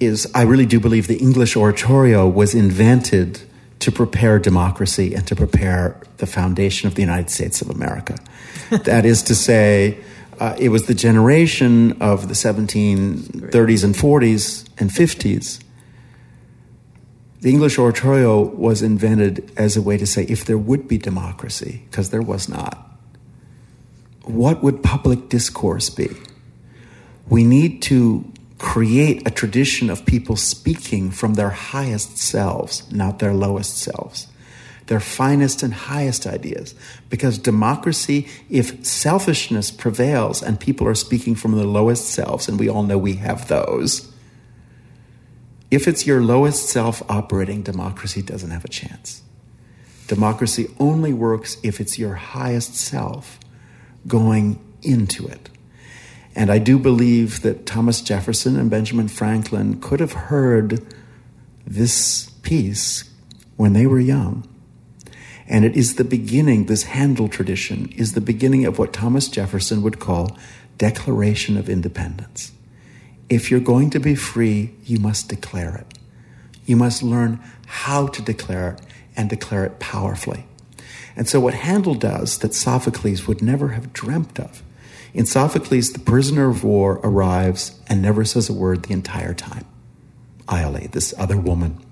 [0.00, 3.40] is I really do believe the English oratorio was invented
[3.80, 8.16] to prepare democracy and to prepare the foundation of the United States of America.
[8.84, 9.98] that is to say,
[10.40, 15.62] uh, it was the generation of the 1730s and 40s and 50s.
[17.40, 21.82] The English oratorio was invented as a way to say if there would be democracy,
[21.88, 22.84] because there was not,
[24.24, 26.08] what would public discourse be?
[27.28, 33.32] We need to create a tradition of people speaking from their highest selves, not their
[33.32, 34.26] lowest selves,
[34.86, 36.74] their finest and highest ideas.
[37.08, 42.68] Because democracy, if selfishness prevails and people are speaking from their lowest selves, and we
[42.68, 44.12] all know we have those,
[45.70, 49.22] if it's your lowest self operating, democracy doesn't have a chance.
[50.08, 53.38] Democracy only works if it's your highest self
[54.06, 55.50] going into it.
[56.38, 60.80] And I do believe that Thomas Jefferson and Benjamin Franklin could have heard
[61.66, 63.10] this piece
[63.56, 64.48] when they were young.
[65.48, 69.82] And it is the beginning, this Handel tradition is the beginning of what Thomas Jefferson
[69.82, 70.38] would call
[70.76, 72.52] Declaration of Independence.
[73.28, 75.98] If you're going to be free, you must declare it.
[76.66, 78.80] You must learn how to declare it
[79.16, 80.46] and declare it powerfully.
[81.16, 84.62] And so, what Handel does that Sophocles would never have dreamt of
[85.14, 89.64] in Sophocles, the prisoner of war arrives and never says a word the entire time.
[90.48, 91.84] Iole, this other woman.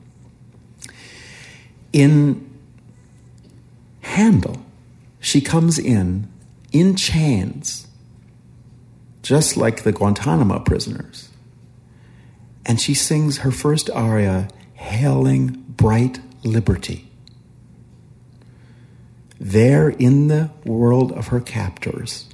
[1.92, 2.50] In
[4.00, 4.62] Handel,
[5.20, 6.30] she comes in
[6.72, 7.86] in chains,
[9.22, 11.30] just like the Guantanamo prisoners.
[12.64, 17.10] And she sings her first aria, hailing bright liberty.
[19.38, 22.26] There in the world of her captors,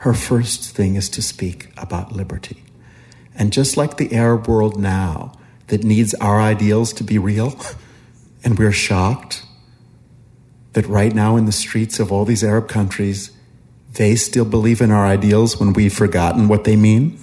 [0.00, 2.64] her first thing is to speak about liberty.
[3.34, 5.32] And just like the Arab world now,
[5.70, 7.58] that needs our ideals to be real,
[8.44, 9.44] and we're shocked
[10.72, 13.30] that right now in the streets of all these Arab countries,
[13.94, 17.18] they still believe in our ideals when we've forgotten what they mean,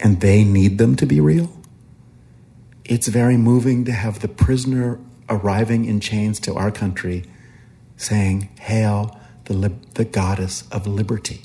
[0.00, 1.52] and they need them to be real.
[2.84, 4.98] It's very moving to have the prisoner
[5.28, 7.24] arriving in chains to our country
[7.96, 11.42] saying, Hail the, lib- the goddess of liberty.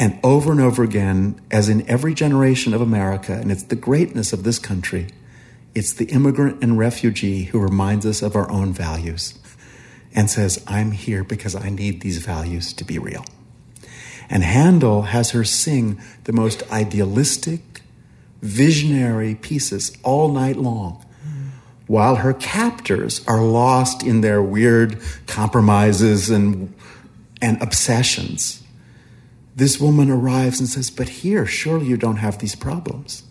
[0.00, 4.32] And over and over again, as in every generation of America, and it's the greatness
[4.32, 5.08] of this country,
[5.74, 9.38] it's the immigrant and refugee who reminds us of our own values
[10.14, 13.26] and says, I'm here because I need these values to be real.
[14.30, 17.82] And Handel has her sing the most idealistic,
[18.40, 21.04] visionary pieces all night long,
[21.86, 26.72] while her captors are lost in their weird compromises and,
[27.42, 28.59] and obsessions
[29.60, 33.24] this woman arrives and says, But here, surely you don't have these problems.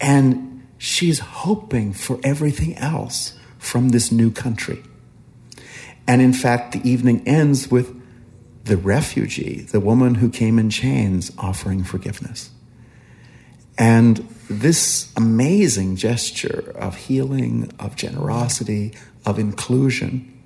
[0.00, 4.82] And she's hoping for everything else from this new country.
[6.08, 7.94] And in fact, the evening ends with
[8.64, 12.50] the refugee, the woman who came in chains, offering forgiveness.
[13.78, 20.42] And this amazing gesture of healing, of generosity, of inclusion,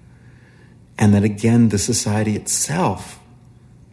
[0.99, 3.19] and that again, the society itself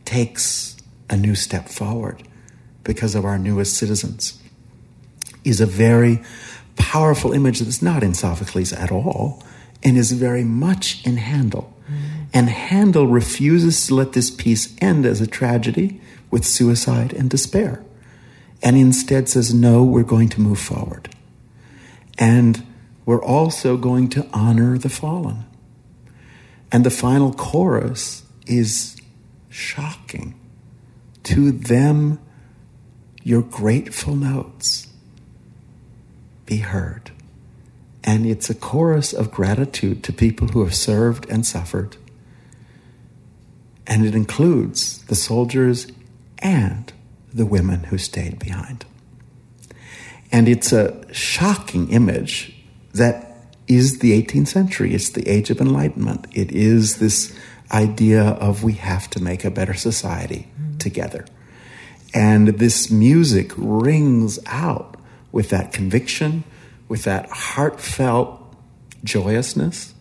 [0.04, 0.77] takes
[1.10, 2.24] a new step forward
[2.84, 4.42] because of our newest citizens
[5.44, 6.22] is a very
[6.76, 9.44] powerful image that's not in Sophocles at all
[9.84, 11.74] and is very much in Handel.
[11.90, 12.28] Mm.
[12.34, 17.84] And Handel refuses to let this piece end as a tragedy with suicide and despair,
[18.62, 21.10] and instead says, No, we're going to move forward.
[22.18, 22.66] And
[23.06, 25.46] we're also going to honor the fallen.
[26.72, 28.98] And the final chorus is
[29.50, 30.38] shocking.
[31.28, 32.20] To them,
[33.22, 34.88] your grateful notes
[36.46, 37.12] be heard,
[38.02, 41.98] And it's a chorus of gratitude to people who have served and suffered.
[43.86, 45.88] And it includes the soldiers
[46.40, 46.94] and
[47.34, 48.86] the women who stayed behind.
[50.32, 52.56] And it's a shocking image
[52.94, 54.94] that is the 18th century.
[54.94, 56.28] It's the age of enlightenment.
[56.32, 57.38] It is this
[57.70, 60.48] idea of we have to make a better society.
[60.80, 61.26] Together.
[62.14, 64.96] And this music rings out
[65.32, 66.44] with that conviction,
[66.88, 68.42] with that heartfelt
[69.04, 69.94] joyousness.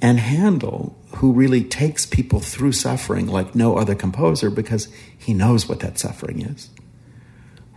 [0.00, 5.68] And Handel, who really takes people through suffering like no other composer because he knows
[5.68, 6.70] what that suffering is,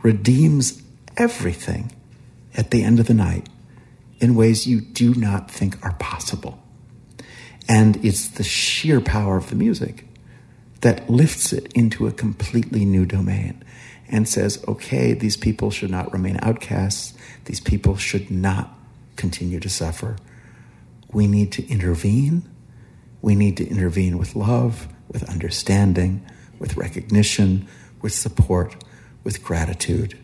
[0.03, 0.81] redeems
[1.17, 1.91] everything
[2.55, 3.47] at the end of the night
[4.19, 6.59] in ways you do not think are possible.
[7.67, 10.05] And it's the sheer power of the music
[10.81, 13.63] that lifts it into a completely new domain
[14.09, 17.13] and says, okay, these people should not remain outcasts.
[17.45, 18.73] These people should not
[19.15, 20.17] continue to suffer.
[21.11, 22.49] We need to intervene.
[23.21, 26.25] We need to intervene with love, with understanding,
[26.57, 27.67] with recognition,
[28.01, 28.75] with support,
[29.23, 30.17] with gratitude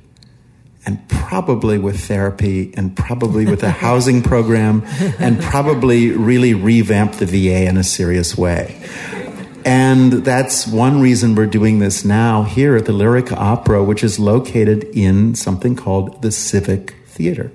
[0.86, 4.84] and probably with therapy and probably with a housing program
[5.20, 8.80] and probably really revamp the VA in a serious way.
[9.66, 14.20] And that's one reason we're doing this now here at the Lyric Opera, which is
[14.20, 17.52] located in something called the Civic Theater.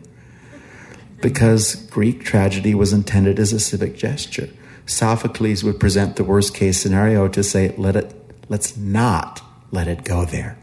[1.22, 4.48] Because Greek tragedy was intended as a civic gesture.
[4.86, 8.12] Sophocles would present the worst case scenario to say, let it,
[8.48, 9.40] let's not
[9.70, 10.58] let it go there.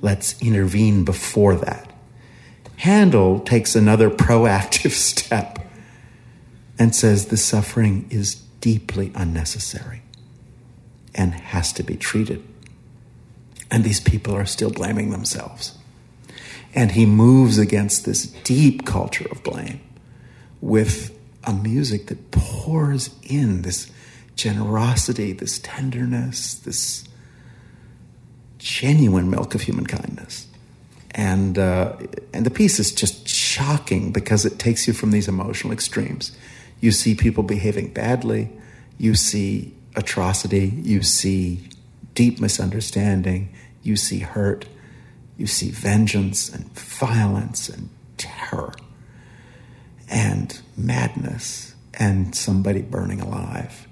[0.00, 1.92] Let's intervene before that.
[2.78, 5.58] Handel takes another proactive step
[6.78, 10.01] and says the suffering is deeply unnecessary
[11.14, 12.42] and has to be treated.
[13.70, 15.78] And these people are still blaming themselves.
[16.74, 19.80] And he moves against this deep culture of blame
[20.60, 23.90] with a music that pours in this
[24.36, 27.04] generosity, this tenderness, this
[28.58, 30.46] genuine milk of human kindness.
[31.10, 31.96] And, uh,
[32.32, 36.36] and the piece is just shocking because it takes you from these emotional extremes.
[36.80, 38.50] You see people behaving badly,
[38.98, 41.68] you see atrocity, you see
[42.14, 44.66] deep misunderstanding, you see hurt,
[45.36, 48.74] you see vengeance and violence and terror
[50.08, 53.86] and madness and somebody burning alive.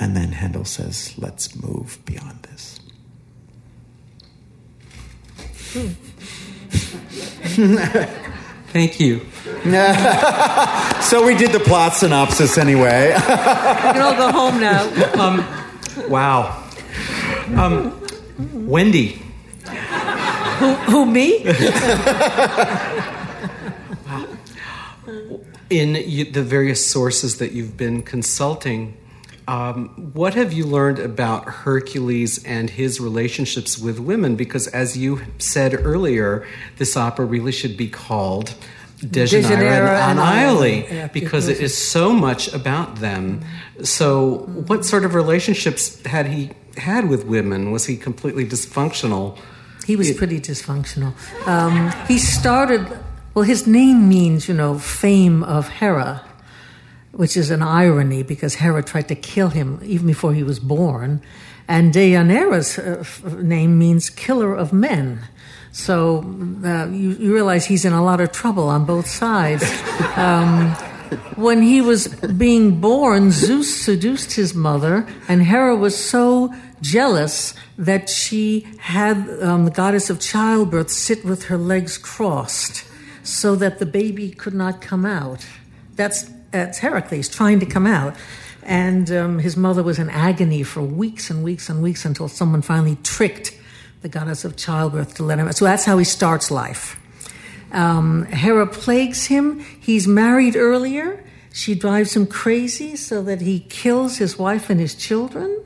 [0.00, 2.80] And then Handel says, let's move beyond this.
[5.72, 5.92] Hmm.
[8.74, 9.20] Thank you.
[11.00, 13.12] so we did the plot synopsis anyway.
[13.14, 14.90] we can all go home now.
[15.14, 16.60] Um, wow.
[17.56, 18.04] Um,
[18.66, 19.22] Wendy.
[20.58, 21.44] Who, who me?
[24.04, 24.26] wow.
[25.70, 25.92] In
[26.32, 28.96] the various sources that you've been consulting,
[29.46, 34.36] um, what have you learned about Hercules and his relationships with women?
[34.36, 36.46] Because, as you said earlier,
[36.78, 38.54] this opera really should be called
[39.00, 43.44] Deianira and Iole because it is so much about them.
[43.82, 47.70] So, what sort of relationships had he had with women?
[47.70, 49.38] Was he completely dysfunctional?
[49.86, 51.12] He was pretty dysfunctional.
[51.46, 52.86] Um, he started,
[53.34, 56.23] well, his name means, you know, fame of Hera
[57.16, 61.22] which is an irony because Hera tried to kill him even before he was born.
[61.66, 63.04] And Deianira's uh,
[63.40, 65.20] name means killer of men.
[65.72, 66.18] So
[66.64, 69.64] uh, you, you, realize he's in a lot of trouble on both sides.
[70.16, 70.76] Um,
[71.36, 78.08] when he was being born, Zeus seduced his mother, and Hera was so jealous that
[78.08, 82.84] she had um, the goddess of childbirth sit with her legs crossed
[83.22, 85.46] so that the baby could not come out.
[85.96, 88.14] That's at Heracles trying to come out.
[88.62, 92.62] And um, his mother was in agony for weeks and weeks and weeks until someone
[92.62, 93.52] finally tricked
[94.00, 95.56] the goddess of childbirth to let him out.
[95.56, 96.98] So that's how he starts life.
[97.72, 99.60] Um, Hera plagues him.
[99.60, 101.22] He's married earlier.
[101.52, 105.64] She drives him crazy so that he kills his wife and his children.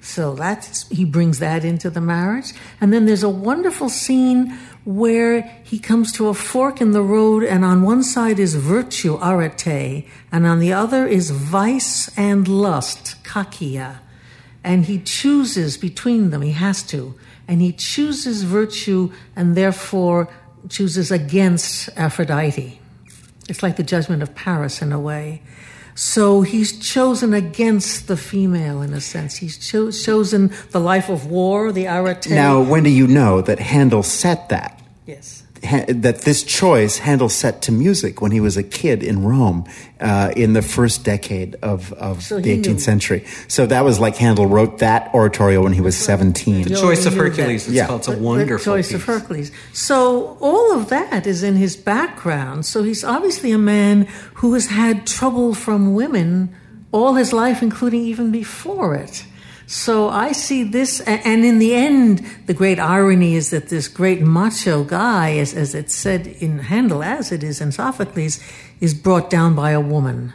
[0.00, 2.52] So that's he brings that into the marriage.
[2.80, 4.56] And then there's a wonderful scene
[4.86, 9.18] where he comes to a fork in the road, and on one side is virtue,
[9.20, 13.98] arete, and on the other is vice and lust, kakia.
[14.62, 17.14] And he chooses between them, he has to.
[17.48, 20.28] And he chooses virtue and therefore
[20.68, 22.80] chooses against Aphrodite.
[23.48, 25.42] It's like the judgment of Paris in a way.
[25.96, 29.36] So he's chosen against the female in a sense.
[29.36, 32.28] He's cho- chosen the life of war, the arete.
[32.28, 34.78] Now, when do you know that Handel set that?
[35.06, 35.42] Yes.
[35.88, 39.64] That this choice Handel set to music when he was a kid in Rome
[40.00, 42.78] uh, in the first decade of, of So the 18th knew.
[42.78, 43.24] century.
[43.48, 46.62] So that was like Handel wrote that oratorio when he was 17.
[46.64, 47.66] The choice of Hercules.
[47.66, 47.86] It's Yeah.
[47.86, 48.00] called.
[48.00, 48.94] It's a The- the wonderful choice piece.
[48.96, 49.50] of Hercules.
[49.72, 52.66] So all of that is in his background.
[52.66, 56.50] So he's obviously a man who has had trouble from women
[56.92, 59.24] all his life, including even before it.
[59.66, 64.22] So I see this, and in the end, the great irony is that this great
[64.22, 68.38] macho guy, as, as it's said in Handel, as it is in Sophocles,
[68.80, 70.32] is brought down by a woman.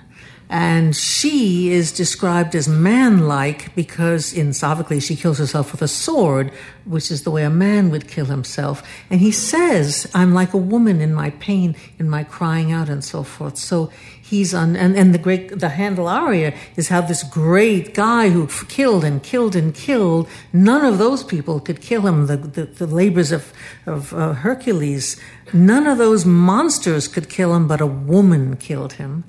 [0.49, 6.51] And she is described as manlike because in Sophocles she kills herself with a sword,
[6.83, 8.83] which is the way a man would kill himself.
[9.09, 13.01] And he says, I'm like a woman in my pain, in my crying out, and
[13.01, 13.57] so forth.
[13.57, 13.91] So
[14.31, 18.47] he's on, and, and the great, the Handel aria is how this great guy who
[18.69, 22.27] killed and killed and killed, none of those people could kill him.
[22.27, 23.51] The, the, the labors of,
[23.85, 25.19] of uh, Hercules,
[25.51, 29.25] none of those monsters could kill him, but a woman killed him.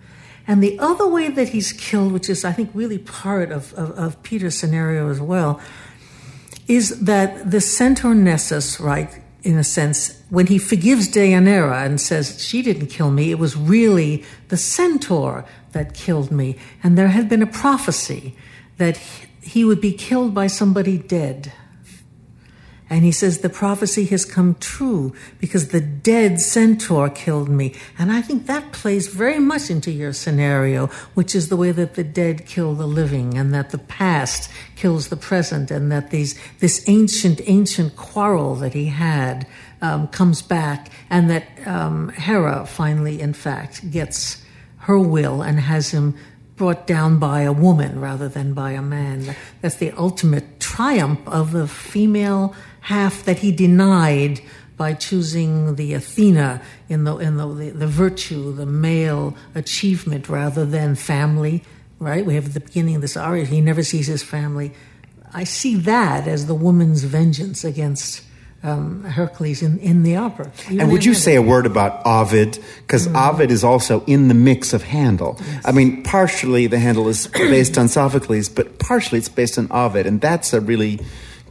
[0.46, 3.90] And the other way that he's killed, which is, I think, really part of, of,
[3.98, 5.61] of Peter's scenario as well,
[6.68, 12.43] is that the centaur Nessus, right, in a sense, when he forgives Deianira and says,
[12.43, 16.57] She didn't kill me, it was really the centaur that killed me.
[16.82, 18.36] And there had been a prophecy
[18.76, 21.53] that he- he would be killed by somebody dead.
[22.93, 27.74] And he says, The prophecy has come true because the dead centaur killed me.
[27.99, 31.95] And I think that plays very much into your scenario, which is the way that
[31.95, 36.38] the dead kill the living and that the past kills the present and that these,
[36.59, 39.47] this ancient, ancient quarrel that he had
[39.80, 44.45] um, comes back and that um, Hera finally, in fact, gets
[44.80, 46.14] her will and has him
[46.57, 49.34] brought down by a woman rather than by a man.
[49.62, 54.41] That's the ultimate triumph of the female half that he denied
[54.76, 60.64] by choosing the Athena in the in the, the, the virtue, the male achievement rather
[60.64, 61.62] than family.
[61.99, 62.26] Right?
[62.26, 64.72] We have at the beginning of this aria, he never sees his family.
[65.33, 68.24] I see that as the woman's vengeance against
[68.64, 70.53] um, Hercules in, in the opera.
[70.68, 72.59] And would you say a word about Ovid?
[72.78, 75.41] Because Ovid is also in the mix of Handel.
[75.64, 80.07] I mean, partially the Handel is based on Sophocles, but partially it's based on Ovid,
[80.07, 81.01] and that's a really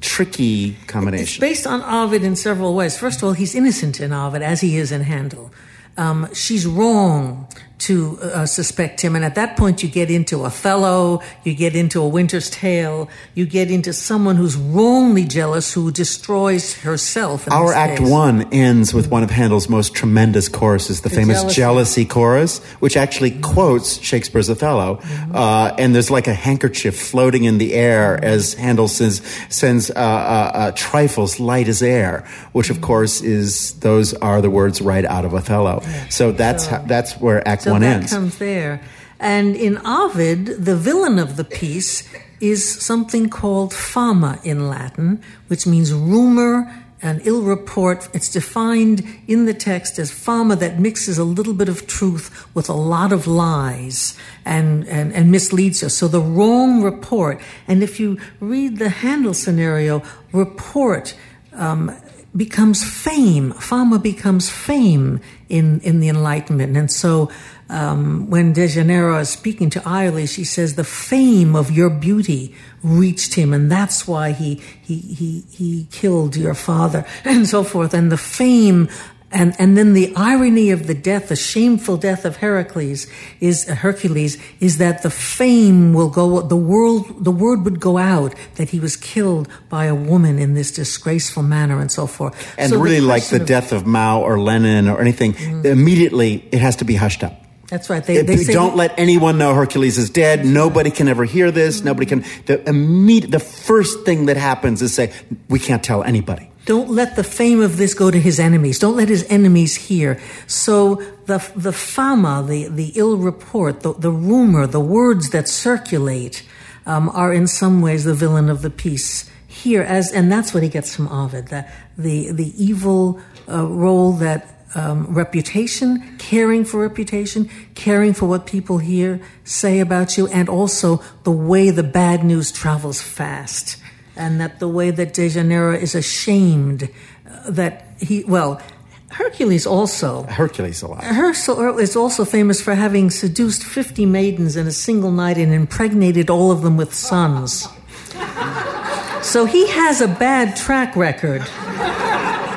[0.02, 1.24] tricky combination.
[1.24, 2.98] It's based on Ovid in several ways.
[2.98, 5.52] First of all, he's innocent in Ovid, as he is in Handel.
[5.98, 7.48] Um, she's wrong
[7.82, 12.02] to uh, suspect him, and at that point, you get into Othello, you get into
[12.02, 17.48] A Winter's Tale, you get into someone who's wrongly jealous, who destroys herself.
[17.52, 18.10] Our Act case.
[18.10, 21.56] One ends with one of Handel's most tremendous choruses, the, famous jealousy.
[21.56, 22.06] jealousy.
[22.06, 24.96] chorus, which actually quotes Shakespeare's Othello.
[24.96, 25.36] Mm-hmm.
[25.36, 29.94] Uh, and there's like a handkerchief floating in the air as Handel sends, sends uh,
[29.96, 32.84] uh, uh, trifles light as air, which Mm-hmm.
[32.84, 35.82] of course is those are the words right out of Othello.
[36.10, 38.14] So that's how, that's where Act So One that ends.
[38.14, 38.82] comes there.
[39.20, 42.10] And in Ovid, the villain of the piece
[42.40, 48.10] is something called fama in Latin, which means rumor and ill report.
[48.14, 52.70] It's defined in the text as fama that mixes a little bit of truth with
[52.70, 55.96] a lot of lies and, and, and misleads us.
[55.96, 57.42] So the wrong report.
[57.68, 61.16] And if you read the Handel scenario, report
[61.54, 61.96] um,
[62.36, 63.52] becomes fame.
[63.54, 65.20] Fama becomes fame
[65.50, 66.78] in, in the Enlightenment.
[66.78, 67.32] And so
[67.72, 72.54] um, when Deianira is speaking to Iole, she says, the fame of your beauty
[72.84, 77.94] reached him, and that's why he, he, he, he killed your father, and so forth.
[77.94, 78.90] And the fame
[79.34, 83.08] and, and then the irony of the death, the shameful death of Heracles
[83.40, 88.36] is Hercules, is that the fame will go, the world, the word would go out
[88.56, 92.36] that he was killed by a woman in this disgraceful manner and so forth.
[92.58, 96.60] And So really, like the of- death of Mao or Lenin or anything, immediately it
[96.60, 97.42] has to be hushed up.
[97.72, 98.04] That's right.
[98.04, 100.46] They, If they you don't let anyone know Hercules is dead.
[100.46, 101.86] Nobody can ever hear this.
[101.86, 102.26] Nobody can.
[102.46, 105.14] The immediate, the first thing that happens is say,
[105.48, 106.52] we can't tell anybody.
[106.66, 108.78] Don't let the fame of this go to his enemies.
[108.78, 110.20] Don't let his enemies hear.
[110.48, 110.96] So
[111.28, 116.44] the the fama, the the ill report, the the rumor, the words that circulate,
[116.86, 119.82] um, are in some ways the villain of the piece here.
[119.82, 121.48] As and that's what he gets from Ovid.
[121.48, 121.66] The
[121.98, 124.61] the the evil uh, role that.
[124.74, 131.02] Um, reputation, caring for reputation, caring for what people hear, say about you, and also
[131.24, 133.76] the way the bad news travels fast
[134.16, 136.90] and that the way that Deianira is ashamed
[137.30, 138.62] uh, that he, well,
[139.10, 140.24] Hercules also.
[140.24, 141.04] Hercules a lot.
[141.04, 146.30] Hercule is also famous for having seduced 50 maidens in a single night and impregnated
[146.30, 147.68] all of them with sons.
[149.22, 151.42] So he has a bad track record.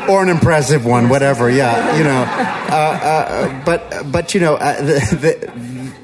[0.08, 1.50] Or an impressive one, whatever.
[1.50, 2.22] Yeah, you know.
[2.22, 5.94] Uh, uh, but but you know, uh, the,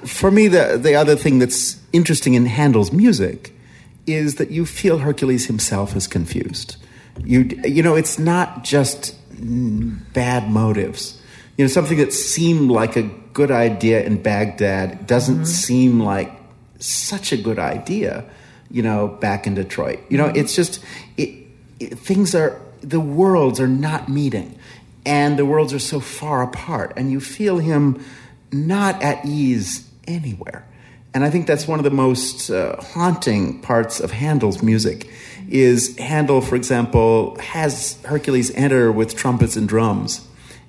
[0.00, 3.52] the, for me, the the other thing that's interesting in Handel's music
[4.06, 6.76] is that you feel Hercules himself is confused.
[7.24, 9.14] You you know, it's not just
[10.12, 11.20] bad motives.
[11.56, 13.02] You know, something that seemed like a
[13.32, 15.44] good idea in Baghdad doesn't mm-hmm.
[15.44, 16.32] seem like
[16.78, 18.24] such a good idea.
[18.70, 20.00] You know, back in Detroit.
[20.08, 20.36] You know, mm-hmm.
[20.36, 20.84] it's just
[21.16, 21.46] it,
[21.78, 24.58] it, things are the worlds are not meeting,
[25.06, 28.04] and the worlds are so far apart, and you feel him
[28.52, 30.66] not at ease anywhere.
[31.12, 35.08] And I think that's one of the most uh, haunting parts of Handel's music
[35.48, 40.26] is Handel, for example, has Hercules enter with trumpets and drums.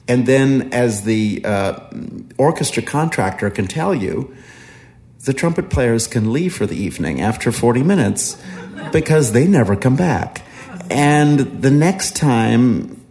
[0.07, 1.79] And then, as the uh,
[2.37, 4.35] orchestra contractor can tell you,
[5.23, 8.39] the trumpet players can leave for the evening after 40 minutes
[8.91, 10.44] because they never come back.
[10.89, 13.03] And the next time,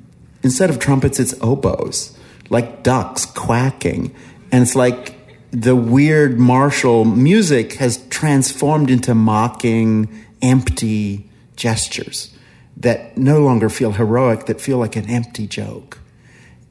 [0.42, 2.16] instead of trumpets, it's oboes,
[2.50, 4.14] like ducks quacking.
[4.52, 5.16] And it's like
[5.50, 12.36] the weird martial music has transformed into mocking, empty gestures
[12.76, 15.98] that no longer feel heroic, that feel like an empty joke.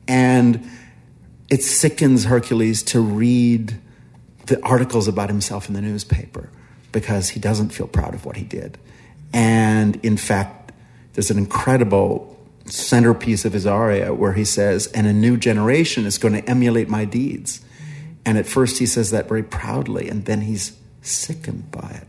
[0.08, 0.70] And
[1.50, 3.80] it sickens Hercules to read
[4.48, 6.50] the articles about himself in the newspaper
[6.92, 8.78] because he doesn't feel proud of what he did.
[9.34, 10.63] And in fact,
[11.14, 12.30] there's an incredible
[12.66, 16.90] centerpiece of his aria where he says, and a new generation is going to emulate
[16.90, 17.62] my deeds.
[18.26, 22.08] And at first he says that very proudly, and then he's sickened by it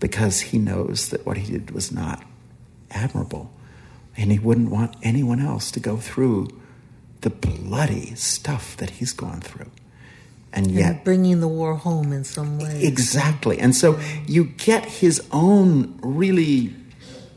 [0.00, 2.24] because he knows that what he did was not
[2.90, 3.52] admirable.
[4.16, 6.48] And he wouldn't want anyone else to go through
[7.20, 9.70] the bloody stuff that he's gone through.
[10.52, 10.90] And yet.
[10.90, 12.80] And bringing the war home in some way.
[12.82, 13.58] Exactly.
[13.58, 16.74] And so you get his own really,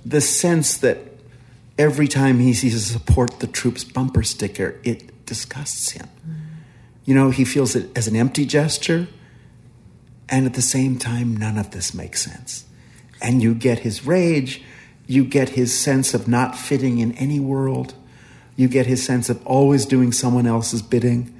[0.06, 0.97] the sense that
[1.78, 6.08] every time he sees a support the troops bumper sticker, it disgusts him.
[6.28, 6.36] Mm.
[7.06, 9.08] You know, he feels it as an empty gesture,
[10.28, 12.66] and at the same time, none of this makes sense.
[13.22, 14.64] And you get his rage,
[15.08, 17.95] you get his sense of not fitting in any world,
[18.56, 21.34] you get his sense of always doing someone else's bidding.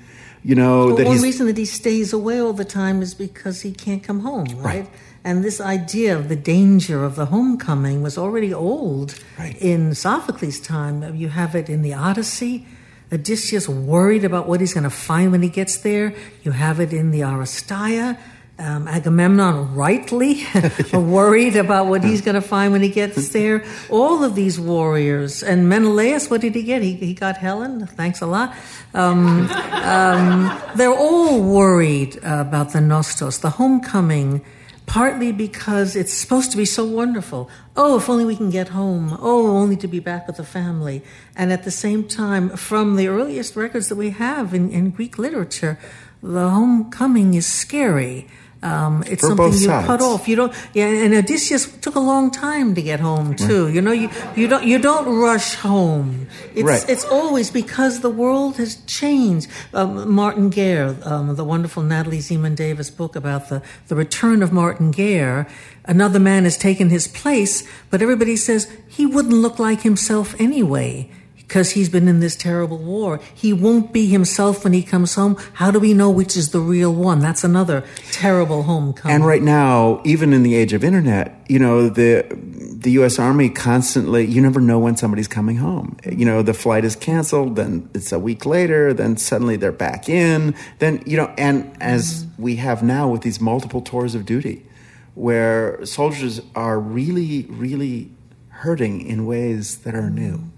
[0.44, 3.62] You know, well, that one reason that he stays away all the time is because
[3.62, 4.64] he can't come home, right?
[4.64, 4.90] right.
[5.24, 9.56] And this idea of the danger of the homecoming was already old right.
[9.62, 11.14] in Sophocles' time.
[11.16, 12.66] You have it in the Odyssey
[13.12, 16.14] Odysseus worried about what he's going to find when he gets there.
[16.44, 18.18] You have it in the Oresteia.
[18.60, 20.44] Um, Agamemnon rightly
[20.94, 23.64] worried about what he's going to find when he gets there.
[23.90, 26.82] All of these warriors and Menelaus, what did he get?
[26.82, 27.88] He, he got Helen.
[27.88, 28.54] Thanks a lot.
[28.94, 34.44] Um, um, they're all worried about the Nostos, the homecoming
[34.90, 37.50] partly because it's supposed to be so wonderful.
[37.78, 39.16] Oh, if only we can get home.
[39.22, 41.04] Oh, only to be back with the family.
[41.36, 45.20] And at the same time, from the earliest records that we have in, in Greek
[45.20, 45.78] literature,
[46.24, 48.28] the homecoming is scary.
[48.62, 49.88] Um, it's For something you sides.
[49.88, 50.28] cut off.
[50.28, 50.54] You don't.
[50.74, 53.66] Yeah, and Odysseus took a long time to get home too.
[53.66, 53.74] Right.
[53.76, 56.28] You know, you you don't you don't rush home.
[56.54, 56.90] It's right.
[56.90, 59.50] it's always because the world has changed.
[59.74, 64.52] Um, Martin Guerre, um, the wonderful Natalie Zemon Davis book about the the return of
[64.52, 65.48] Martin Guerre.
[65.86, 71.10] Another man has taken his place, but everybody says he wouldn't look like himself anyway
[71.50, 73.20] because he's been in this terrible war.
[73.34, 75.36] He won't be himself when he comes home.
[75.54, 77.20] How do we know which is the real one?
[77.22, 79.16] That's another terrible homecoming.
[79.16, 83.50] And right now, even in the age of internet, you know, the the US Army
[83.50, 85.98] constantly you never know when somebody's coming home.
[86.06, 90.08] You know, the flight is canceled, then it's a week later, then suddenly they're back
[90.08, 90.54] in.
[90.78, 92.44] Then, you know, and as mm-hmm.
[92.44, 94.68] we have now with these multiple tours of duty
[95.16, 98.12] where soldiers are really really
[98.50, 100.52] hurting in ways that are new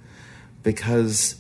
[0.64, 1.36] because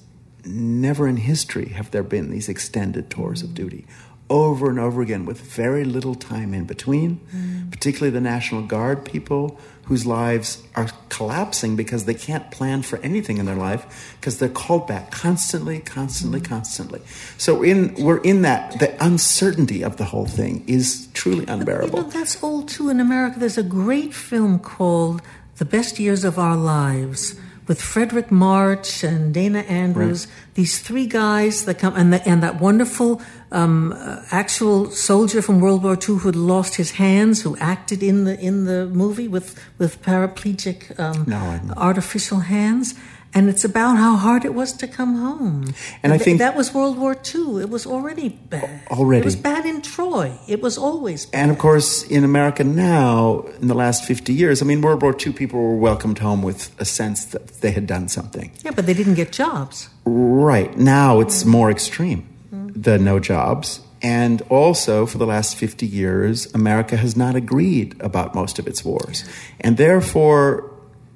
[0.45, 3.85] never in history have there been these extended tours of duty
[4.31, 7.69] over and over again with very little time in between, mm.
[7.69, 13.39] particularly the National Guard people whose lives are collapsing because they can't plan for anything
[13.39, 16.45] in their life because they're called back constantly, constantly, mm.
[16.45, 17.01] constantly.
[17.37, 21.89] So in we're in that the uncertainty of the whole thing is truly unbearable.
[21.91, 23.37] But, you know, that's all too in America.
[23.37, 25.21] There's a great film called
[25.57, 27.37] The Best Years of Our Lives
[27.67, 30.35] with Fredric March and Dana Andrews, right.
[30.55, 35.59] these three guys that come, and, the, and that wonderful um, uh, actual soldier from
[35.59, 39.27] World War II who had lost his hands, who acted in the in the movie
[39.27, 42.95] with with paraplegic um, no, artificial hands.
[43.33, 45.73] And it's about how hard it was to come home.
[46.03, 47.61] And I think that was World War II.
[47.61, 48.81] It was already bad.
[48.89, 50.37] Already, it was bad in Troy.
[50.47, 51.25] It was always.
[51.25, 51.41] Bad.
[51.41, 55.15] And of course, in America now, in the last fifty years, I mean, World War
[55.15, 58.51] II people were welcomed home with a sense that they had done something.
[58.63, 59.89] Yeah, but they didn't get jobs.
[60.05, 62.27] Right now, it's more extreme.
[62.53, 62.83] Mm.
[62.83, 63.81] The no jobs.
[64.01, 68.83] And also, for the last 50 years, America has not agreed about most of its
[68.83, 69.23] wars.
[69.59, 70.70] And therefore,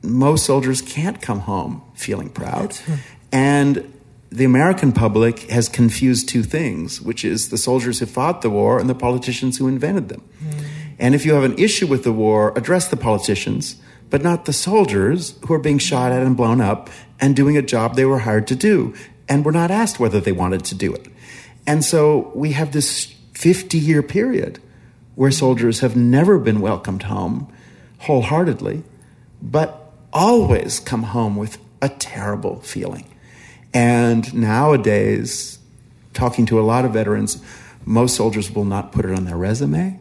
[0.05, 2.77] most soldiers can't come home feeling proud.
[3.31, 3.91] And
[4.29, 8.79] the American public has confused two things, which is the soldiers who fought the war
[8.79, 10.21] and the politicians who invented them.
[10.43, 10.65] Mm.
[10.99, 13.77] And if you have an issue with the war, address the politicians,
[14.09, 16.89] but not the soldiers who are being shot at and blown up
[17.19, 18.93] and doing a job they were hired to do
[19.27, 21.07] and were not asked whether they wanted to do it.
[21.67, 24.59] And so we have this 50 year period
[25.15, 27.51] where soldiers have never been welcomed home
[27.99, 28.83] wholeheartedly,
[29.41, 29.84] but
[30.15, 33.05] always come home with a terrible feeling.
[33.73, 35.59] And nowadays,
[36.13, 37.43] talking to a lot of veterans,
[37.85, 39.99] most soldiers will not put it on their resume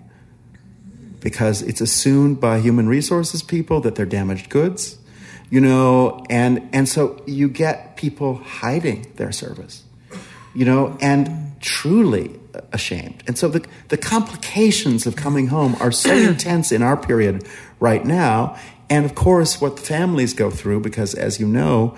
[1.20, 4.98] because it's assumed by human resources people that they're damaged goods,
[5.50, 9.82] you know, and, and so you get people hiding their service,
[10.54, 12.38] you know, and truly
[12.72, 13.22] ashamed.
[13.26, 17.46] And so the, the complications of coming home are so intense in our period
[17.80, 18.58] right now.
[18.90, 21.96] And of course, what the families go through, because as you know,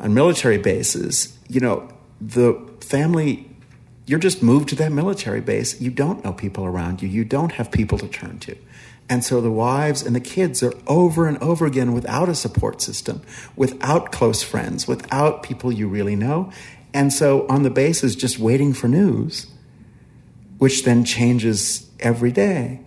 [0.00, 1.88] on military bases, you know,
[2.20, 3.48] the family,
[4.06, 5.80] you're just moved to that military base.
[5.80, 8.56] You don't know people around you, you don't have people to turn to.
[9.08, 12.80] And so the wives and the kids are over and over again without a support
[12.80, 13.20] system,
[13.56, 16.50] without close friends, without people you really know.
[16.94, 19.46] And so on the bases, just waiting for news,
[20.58, 22.80] which then changes every day.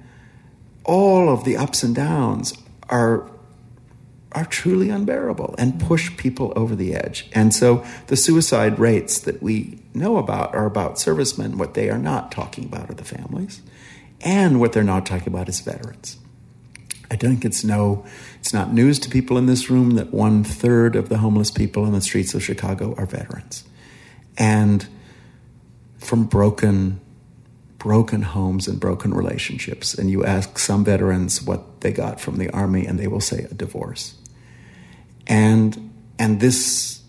[0.83, 2.53] All of the ups and downs
[2.89, 3.29] are
[4.35, 7.27] are truly unbearable and push people over the edge.
[7.33, 11.57] And so the suicide rates that we know about are about servicemen.
[11.57, 13.61] What they are not talking about are the families.
[14.21, 16.17] And what they're not talking about is veterans.
[17.09, 18.05] I don't think it's no,
[18.39, 21.85] it's not news to people in this room that one third of the homeless people
[21.85, 23.63] in the streets of Chicago are veterans.
[24.37, 24.87] And
[25.97, 26.99] from broken
[27.85, 29.93] broken homes and broken relationships.
[29.93, 33.43] And you ask some veterans what they got from the army, and they will say
[33.43, 34.15] a divorce.
[35.27, 37.01] And, and this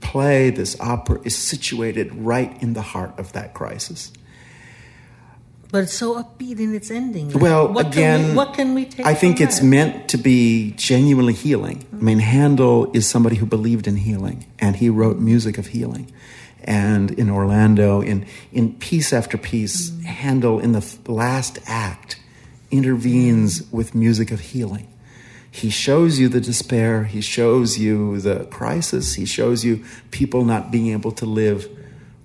[0.00, 4.12] play, this opera, is situated right in the heart of that crisis.
[5.70, 7.30] But it's so upbeat in its ending.
[7.32, 9.04] Well, what again, can we, what can we take?
[9.04, 9.66] I think it's that?
[9.66, 11.80] meant to be genuinely healing.
[11.80, 11.98] Mm-hmm.
[11.98, 16.10] I mean, Handel is somebody who believed in healing, and he wrote music of healing.
[16.64, 20.04] And in Orlando, in in piece after piece, mm-hmm.
[20.04, 22.18] Handel in the last act
[22.70, 24.88] intervenes with music of healing.
[25.50, 30.70] He shows you the despair, he shows you the crisis, he shows you people not
[30.70, 31.68] being able to live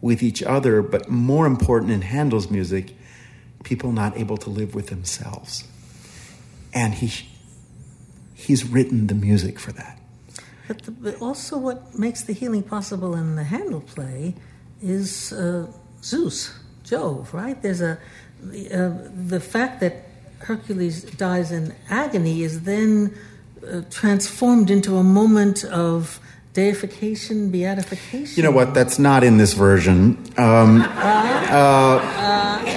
[0.01, 2.95] with each other, but more important in Handel's music,
[3.63, 5.63] people not able to live with themselves.
[6.73, 7.27] And he,
[8.33, 9.99] he's written the music for that.
[10.67, 14.35] But, the, but also, what makes the healing possible in the Handel play
[14.81, 15.67] is uh,
[16.03, 17.61] Zeus, Jove, right?
[17.61, 17.97] There's a
[18.43, 18.91] uh,
[19.27, 20.05] the fact that
[20.43, 23.15] Hercules dies in agony is then
[23.65, 26.19] uh, transformed into a moment of
[26.51, 28.35] deification, beatification.
[28.35, 28.73] You know what?
[28.73, 30.21] That's not in this version.
[30.37, 32.01] Um, uh,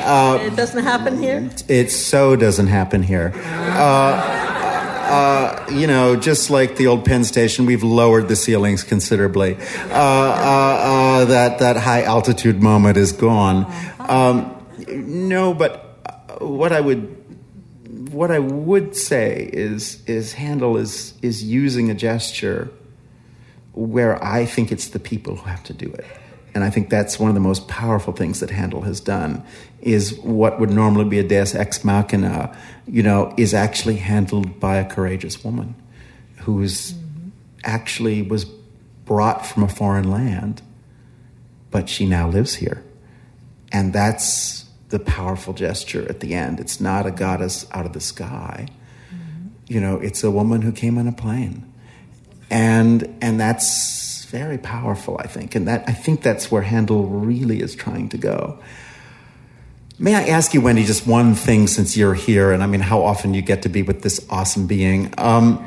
[0.06, 1.50] uh, it doesn't happen here?
[1.68, 3.32] It so doesn't happen here.
[5.08, 9.56] Uh, you know, just like the old Penn Station, we've lowered the ceilings considerably.
[11.24, 13.64] that that high altitude moment is gone.
[13.64, 14.30] Uh-huh.
[14.30, 15.82] Um, no, but
[16.40, 17.15] what I would
[18.16, 22.70] what I would say is is Handel is is using a gesture
[23.74, 26.06] where I think it's the people who have to do it.
[26.54, 29.44] And I think that's one of the most powerful things that Handel has done
[29.82, 32.56] is what would normally be a deus ex machina,
[32.86, 35.74] you know, is actually handled by a courageous woman
[36.38, 37.28] who's mm-hmm.
[37.64, 38.46] actually was
[39.04, 40.62] brought from a foreign land,
[41.70, 42.82] but she now lives here.
[43.70, 44.65] And that's
[44.96, 46.58] the powerful gesture at the end.
[46.58, 48.68] It's not a goddess out of the sky.
[49.10, 49.48] Mm-hmm.
[49.66, 51.70] You know, it's a woman who came on a plane.
[52.48, 55.54] And and that's very powerful, I think.
[55.54, 58.58] And that I think that's where Handel really is trying to go.
[59.98, 63.02] May I ask you, Wendy, just one thing since you're here, and I mean, how
[63.02, 65.12] often you get to be with this awesome being?
[65.18, 65.66] Um,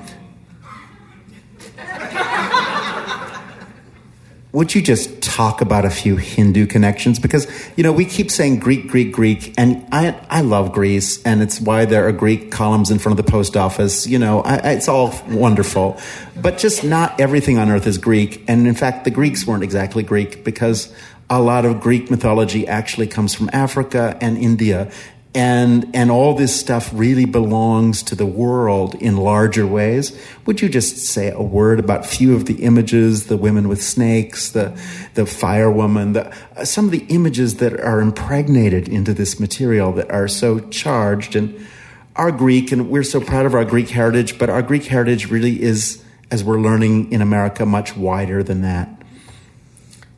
[4.52, 7.20] would you just talk about a few Hindu connections?
[7.20, 11.44] Because, you know, we keep saying Greek, Greek, Greek, and I, I love Greece, and
[11.44, 14.08] it's why there are Greek columns in front of the post office.
[14.08, 16.00] You know, I, it's all wonderful.
[16.36, 18.44] But just not everything on earth is Greek.
[18.48, 20.92] And in fact, the Greeks weren't exactly Greek because
[21.30, 24.92] a lot of Greek mythology actually comes from Africa and India
[25.36, 30.20] and and all this stuff really belongs to the world in larger ways.
[30.46, 34.50] Would you just say a word about few of the images the women with snakes
[34.50, 34.76] the
[35.14, 39.92] the fire woman the, uh, some of the images that are impregnated into this material
[39.94, 41.36] that are so charged?
[41.36, 41.68] And
[42.16, 45.62] our greek and we're so proud of our greek heritage but our greek heritage really
[45.62, 48.90] is as we're learning in america much wider than that.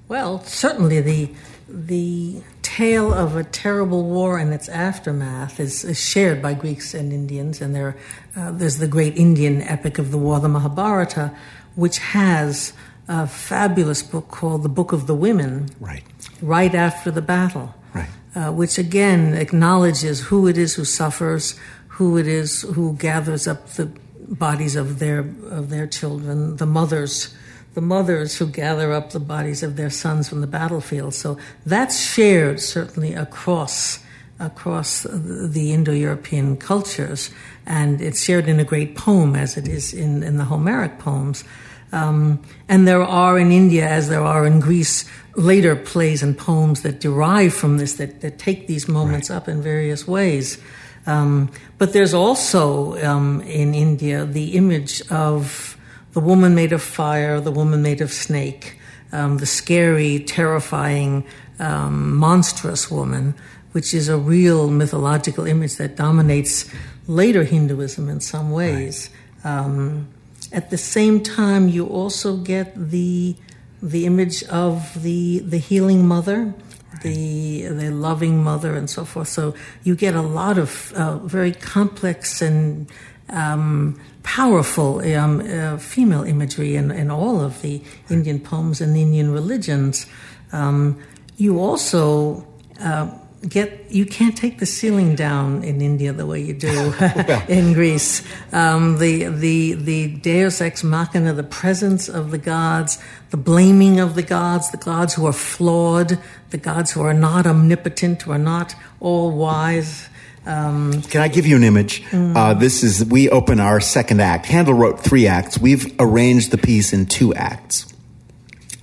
[0.08, 1.30] Well certainly the
[1.72, 7.12] the tale of a terrible war and its aftermath is, is shared by Greeks and
[7.12, 7.98] Indians, and there,
[8.36, 11.36] uh, there's the great Indian epic of the war, the Mahabharata,
[11.76, 12.74] which has
[13.08, 16.04] a fabulous book called the Book of the Women, right,
[16.42, 22.18] right after the battle, right, uh, which again acknowledges who it is who suffers, who
[22.18, 23.92] it is who gathers up the
[24.28, 25.20] bodies of their
[25.50, 27.36] of their children, the mothers
[27.74, 31.14] the mothers who gather up the bodies of their sons from the battlefield.
[31.14, 34.00] So that's shared certainly across
[34.40, 37.30] across the Indo-European cultures,
[37.68, 41.44] and it's shared in a great poem as it is in, in the Homeric poems.
[41.92, 45.06] Um, and there are in India, as there are in Greece,
[45.36, 49.38] later plays and poems that derive from this, that, that take these moments right.
[49.38, 50.58] up in various ways.
[51.06, 55.71] Um, but there's also um, in India the image of
[56.14, 58.78] the woman made of fire, the woman made of snake,
[59.12, 61.26] um, the scary, terrifying,
[61.60, 63.36] um, monstrous woman,
[63.72, 66.70] which is a real mythological image that dominates
[67.08, 69.10] later Hinduism in some ways.
[69.44, 69.58] Right.
[69.58, 70.08] Um,
[70.52, 73.36] at the same time, you also get the
[73.82, 76.54] the image of the the healing mother,
[76.94, 77.02] right.
[77.02, 79.30] the the loving mother, and so forth.
[79.30, 82.88] So you get a lot of uh, very complex and
[83.32, 89.32] um, powerful um, uh, female imagery in, in all of the Indian poems and Indian
[89.32, 90.06] religions.
[90.52, 91.02] Um,
[91.38, 92.46] you also
[92.80, 93.10] uh,
[93.48, 96.94] get you can't take the ceiling down in India the way you do
[97.48, 98.22] in Greece.
[98.54, 103.02] Um, the the the Deus ex machina, the presence of the gods,
[103.32, 106.20] the blaming of the gods, the gods who are flawed,
[106.52, 110.10] the gods who are not omnipotent, who are not all wise.
[110.46, 112.04] Um, Can I give you an image?
[112.06, 112.36] Mm.
[112.36, 114.48] Uh, this is we open our second act.
[114.48, 115.60] Handel wrote three acts.
[115.60, 117.86] We've arranged the piece in two acts,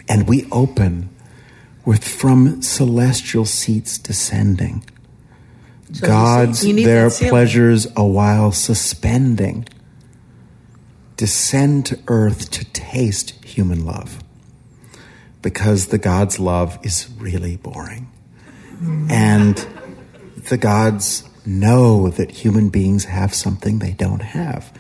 [0.09, 1.09] and we open
[1.85, 4.85] with from celestial seats descending.
[5.93, 9.67] So God's their pleasures a while suspending.
[11.17, 14.23] Descend to earth to taste human love,
[15.43, 18.09] because the God's love is really boring,
[18.81, 19.11] mm.
[19.11, 19.67] and
[20.49, 24.73] the God's know that human beings have something they don't have.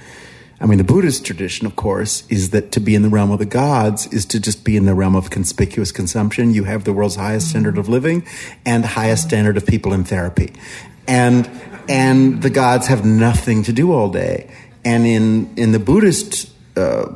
[0.60, 3.38] I mean, the Buddhist tradition, of course, is that to be in the realm of
[3.38, 6.52] the gods is to just be in the realm of conspicuous consumption.
[6.52, 8.26] You have the world's highest standard of living
[8.66, 10.52] and highest standard of people in therapy.
[11.06, 11.48] And,
[11.88, 14.50] and the gods have nothing to do all day.
[14.84, 17.06] And in, in the Buddhist, uh,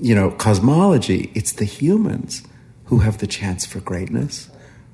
[0.00, 2.42] you know, cosmology, it's the humans
[2.84, 4.48] who have the chance for greatness,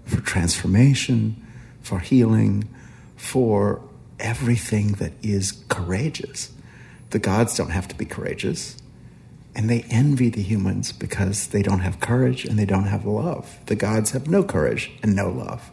[0.06, 1.36] for transformation,
[1.82, 2.68] for healing,
[3.16, 3.82] for
[4.22, 6.50] everything that is courageous.
[7.10, 8.76] The gods don't have to be courageous.
[9.54, 13.58] And they envy the humans because they don't have courage and they don't have love.
[13.66, 15.70] The gods have no courage and no love.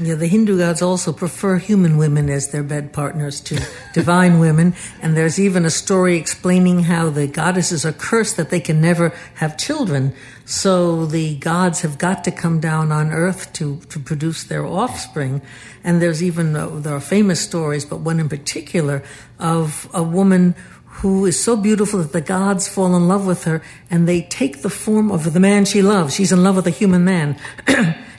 [0.00, 3.60] Yeah, the Hindu gods also prefer human women as their bed partners to
[3.92, 4.74] divine women.
[5.02, 9.10] And there's even a story explaining how the goddesses are cursed that they can never
[9.34, 10.14] have children.
[10.52, 15.40] So the gods have got to come down on earth to, to produce their offspring.
[15.82, 19.02] And there's even, uh, there are famous stories, but one in particular
[19.38, 20.54] of a woman
[21.00, 24.60] who is so beautiful that the gods fall in love with her and they take
[24.60, 26.14] the form of the man she loves.
[26.14, 27.40] She's in love with a human man.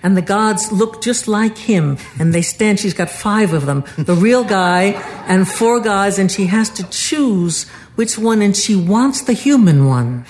[0.01, 3.85] and the gods look just like him and they stand she's got five of them
[3.97, 4.85] the real guy
[5.27, 9.85] and four guys and she has to choose which one and she wants the human
[9.85, 10.25] one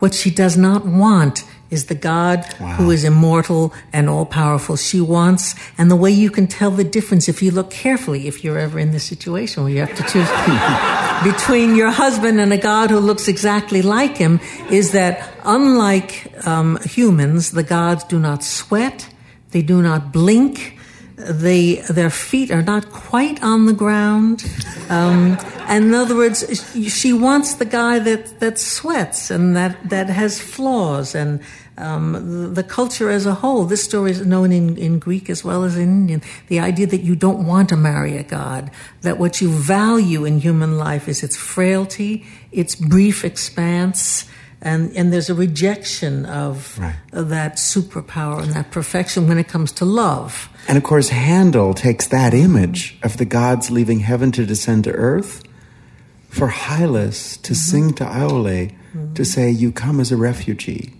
[0.00, 2.74] what she does not want is the God wow.
[2.74, 4.76] who is immortal and all powerful.
[4.76, 8.42] She wants, and the way you can tell the difference if you look carefully, if
[8.42, 10.28] you're ever in this situation where you have to choose
[11.32, 14.40] between your husband and a God who looks exactly like him,
[14.70, 19.08] is that unlike um, humans, the gods do not sweat,
[19.52, 20.76] they do not blink,
[21.28, 24.44] they their feet are not quite on the ground.
[24.88, 26.44] Um, and in other words,
[26.92, 31.40] she wants the guy that that sweats and that that has flaws and
[31.80, 33.64] um, the, culture as a whole.
[33.64, 36.22] This story is known in, in Greek as well as in Indian.
[36.48, 40.40] The idea that you don't want to marry a god, that what you value in
[40.40, 44.28] human life is its frailty, its brief expanse,
[44.62, 46.96] and and there's a rejection of, right.
[47.12, 50.48] of, that superpower and that perfection when it comes to love.
[50.68, 54.92] And of course, Handel takes that image of the gods leaving heaven to descend to
[54.92, 55.42] earth
[56.28, 57.54] for Hyllus to mm-hmm.
[57.54, 59.14] sing to Iole mm-hmm.
[59.14, 60.94] to say, "You come as a refugee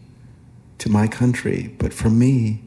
[0.78, 2.62] to my country, but for me,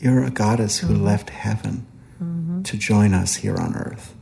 [0.00, 1.04] you're a goddess who mm-hmm.
[1.04, 1.86] left heaven
[2.22, 2.62] mm-hmm.
[2.62, 4.14] to join us here on earth."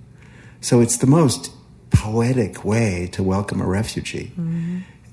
[0.61, 1.51] So it's the most
[1.91, 4.33] poetic way to welcome a refugee.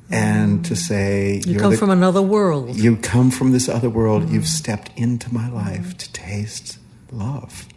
[0.10, 2.78] Mm-hmm and to say you come the, from another world.
[2.78, 4.24] You come from this other world.
[4.24, 4.36] Mm-hmm.
[4.36, 6.80] You've stepped into my life to taste
[7.12, 7.68] love,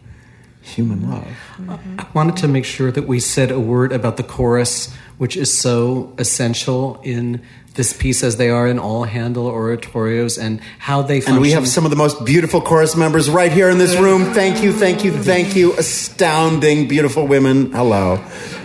[0.61, 1.27] human love.
[1.57, 1.99] Mm-hmm.
[1.99, 5.57] I wanted to make sure that we said a word about the chorus, which is
[5.57, 7.41] so essential in
[7.73, 11.35] this piece as they are in all Handel oratorios and how they function.
[11.35, 14.33] And we have some of the most beautiful chorus members right here in this room.
[14.33, 15.73] Thank you, thank you, thank you.
[15.73, 17.71] Astounding, beautiful women.
[17.71, 18.23] Hello.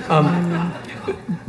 [0.09, 0.73] Um,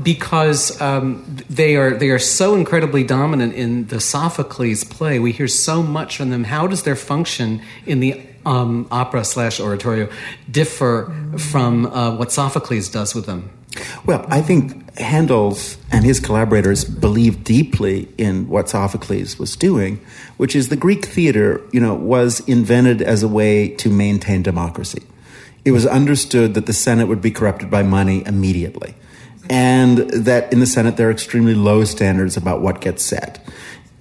[0.02, 5.20] because um, they are they are so incredibly dominant in the Sophocles play.
[5.20, 6.44] We hear so much from them.
[6.44, 10.10] How does their function in the um, opera slash oratorio
[10.50, 13.50] differ from uh, what Sophocles does with them?
[14.06, 20.00] Well, I think Handel's and his collaborators believed deeply in what Sophocles was doing,
[20.38, 25.04] which is the Greek theater, you know, was invented as a way to maintain democracy.
[25.66, 28.96] It was understood that the Senate would be corrupted by money immediately
[29.50, 33.40] and that in the Senate there are extremely low standards about what gets said.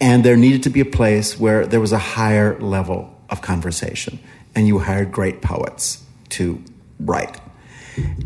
[0.00, 4.18] And there needed to be a place where there was a higher level of conversation,
[4.54, 6.62] and you hired great poets to
[7.00, 7.40] write.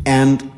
[0.05, 0.51] And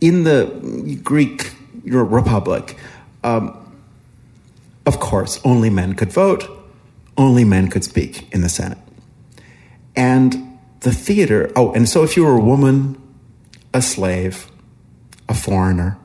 [0.00, 1.52] in the Greek
[1.84, 2.76] Republic,
[3.24, 3.54] um,
[4.86, 6.48] of course, only men could vote,
[7.16, 8.78] only men could speak in the Senate.
[9.94, 12.96] And the theater, oh, and so if you were a woman,
[13.72, 14.50] a slave,
[15.28, 15.98] a foreigner,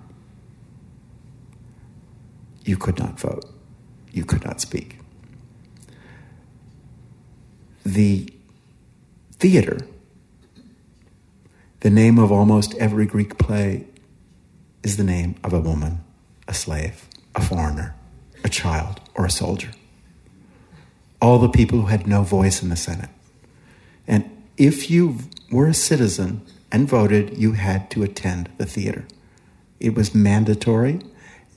[2.65, 3.45] you could not vote.
[4.11, 4.99] You could not speak.
[7.85, 8.29] The
[9.33, 9.79] theater,
[11.81, 13.87] the name of almost every Greek play,
[14.83, 16.03] is the name of a woman,
[16.47, 17.95] a slave, a foreigner,
[18.43, 19.71] a child, or a soldier.
[21.21, 23.09] All the people who had no voice in the Senate.
[24.07, 25.19] And if you
[25.51, 29.05] were a citizen and voted, you had to attend the theater.
[29.79, 30.99] It was mandatory,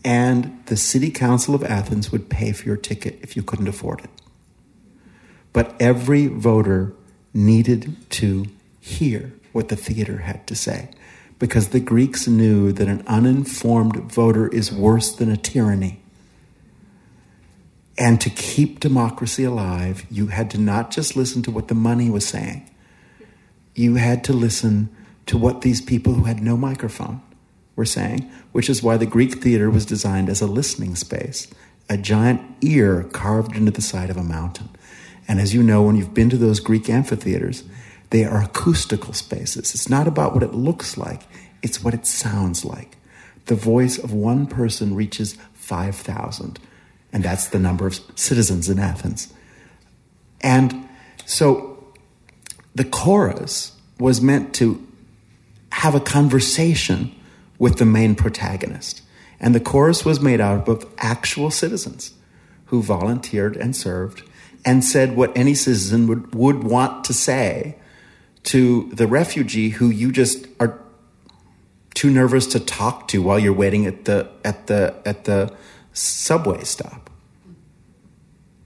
[0.05, 4.01] and the City Council of Athens would pay for your ticket if you couldn't afford
[4.05, 4.11] it.
[5.55, 6.93] But every voter
[7.33, 8.47] needed to
[8.79, 10.91] hear what the theater had to say
[11.39, 16.01] because the Greeks knew that an uninformed voter is worse than a tyranny.
[17.99, 22.11] And to keep democracy alive, you had to not just listen to what the money
[22.11, 22.71] was saying,
[23.75, 24.91] you had to listen
[25.27, 27.21] to what these people who had no microphone
[27.75, 31.49] were saying, which is why the Greek theater was designed as a listening space,
[31.89, 34.69] a giant ear carved into the side of a mountain.
[35.29, 37.65] And as you know, when you've been to those Greek amphitheaters,
[38.11, 39.75] they are acoustical spaces.
[39.75, 41.23] It's not about what it looks like,
[41.63, 42.97] it's what it sounds like.
[43.47, 46.59] The voice of one person reaches 5,000,
[47.13, 49.33] and that's the number of citizens in Athens.
[50.41, 50.89] And
[51.25, 51.93] so
[52.75, 54.86] the chorus was meant to
[55.77, 57.15] have a conversation
[57.59, 59.03] with the main protagonist.
[59.39, 62.15] And the chorus was made out of actual citizens
[62.67, 64.23] who volunteered and served
[64.65, 67.77] and said what any citizen would, would want to say
[68.45, 70.81] to the refugee who you just are
[71.93, 75.55] too nervous to talk to while you're waiting at the at the at the
[75.93, 77.11] subway stop.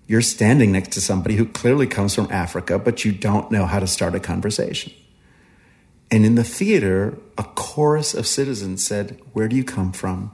[0.07, 3.81] You're standing next to somebody who clearly comes from Africa, but you don't know how
[3.81, 4.93] to start a conversation.
[6.11, 10.33] And in the theater, a chorus of citizens said, Where do you come from?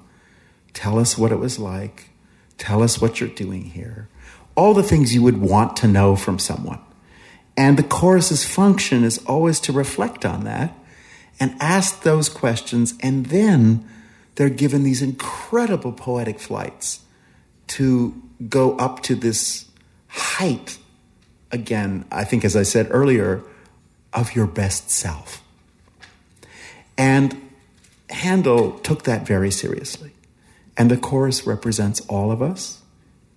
[0.73, 2.11] Tell us what it was like.
[2.59, 4.09] Tell us what you're doing here.
[4.55, 6.81] All the things you would want to know from someone.
[7.57, 10.77] And the chorus's function is always to reflect on that
[11.39, 12.95] and ask those questions.
[13.01, 13.87] And then
[14.37, 17.01] they're given these incredible poetic flights
[17.69, 19.67] to go up to this
[20.09, 20.79] height,
[21.51, 23.43] again, I think, as I said earlier,
[24.13, 25.43] of your best self.
[26.97, 27.51] And
[28.11, 30.13] Handel took that very seriously.
[30.77, 32.83] And the chorus represents all of us.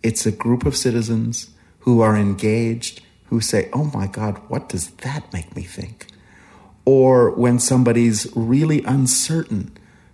[0.04, 1.50] It's a group of citizens
[1.80, 6.08] who are engaged, who say, Oh my God, what does that make me think?
[6.86, 9.72] Or when somebody's really uncertain,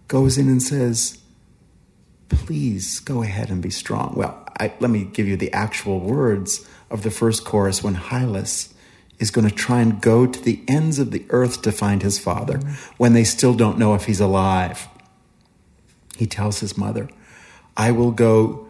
[0.07, 1.19] goes in and says,
[2.29, 4.13] please go ahead and be strong.
[4.15, 8.73] Well, I, let me give you the actual words of the first chorus when Hyllus
[9.19, 12.19] is going to try and go to the ends of the earth to find his
[12.19, 12.59] father
[12.97, 14.87] when they still don't know if he's alive.
[16.17, 17.09] He tells his mother,
[17.77, 18.67] I will go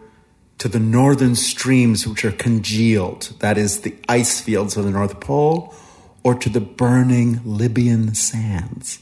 [0.58, 5.20] to the northern streams which are congealed, that is, the ice fields of the North
[5.20, 5.74] Pole,
[6.22, 9.00] or to the burning Libyan sands.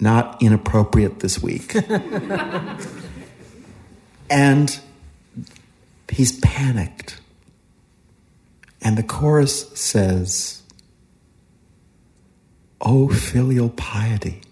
[0.00, 1.74] Not inappropriate this week.
[4.30, 4.80] and
[6.08, 7.20] he's panicked.
[8.84, 10.62] And the chorus says,
[12.82, 14.42] O filial piety,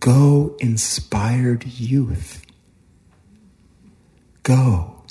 [0.00, 2.44] go inspired youth.
[4.42, 5.04] Go,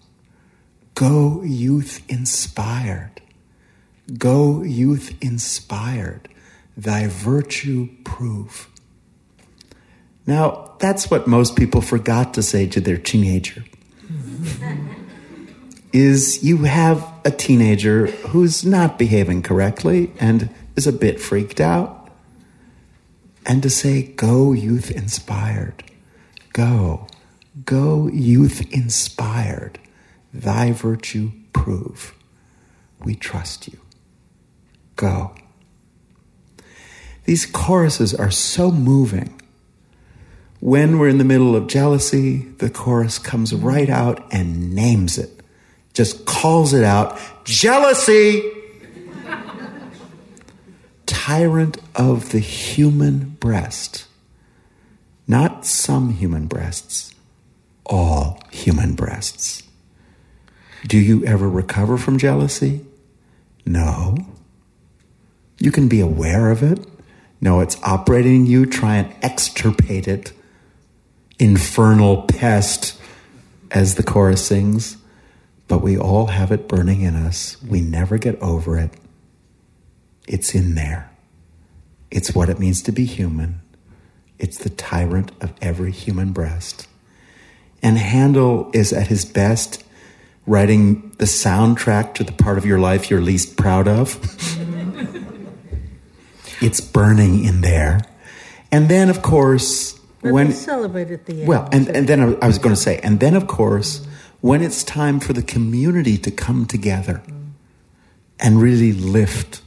[0.93, 3.21] go youth inspired.
[4.17, 6.27] Go youth inspired,
[6.75, 8.67] thy virtue prove.
[10.27, 13.63] Now, that's what most people forgot to say to their teenager
[15.93, 22.09] is you have a teenager who's not behaving correctly and is a bit freaked out.
[23.45, 25.83] And to say, go youth inspired,
[26.53, 27.07] go,
[27.65, 29.79] go youth inspired,
[30.33, 32.13] thy virtue prove.
[33.03, 33.79] We trust you.
[34.95, 35.33] Go.
[37.25, 39.41] These choruses are so moving.
[40.59, 45.40] When we're in the middle of jealousy, the chorus comes right out and names it
[45.93, 48.49] just calls it out jealousy.
[51.05, 54.07] Tyrant of the human breast.
[55.27, 57.13] Not some human breasts,
[57.85, 59.63] all human breasts.
[60.87, 62.85] Do you ever recover from jealousy?
[63.65, 64.17] No.
[65.59, 66.85] You can be aware of it.
[67.39, 68.65] No, it's operating you.
[68.65, 70.33] Try and extirpate it.
[71.39, 72.99] Infernal pest,
[73.69, 74.97] as the chorus sings
[75.71, 77.55] but we all have it burning in us.
[77.63, 78.91] We never get over it.
[80.27, 81.09] It's in there.
[82.11, 83.61] It's what it means to be human.
[84.37, 86.89] It's the tyrant of every human breast.
[87.81, 89.85] And Handel is at his best
[90.45, 94.19] writing the soundtrack to the part of your life you're least proud of.
[96.61, 98.01] it's burning in there.
[98.73, 100.51] And then, of course, but when.
[100.51, 101.47] celebrate at the end.
[101.47, 104.05] Well, and, and then I was going to say, and then, of course,
[104.41, 107.21] when it's time for the community to come together
[108.39, 109.61] and really lift.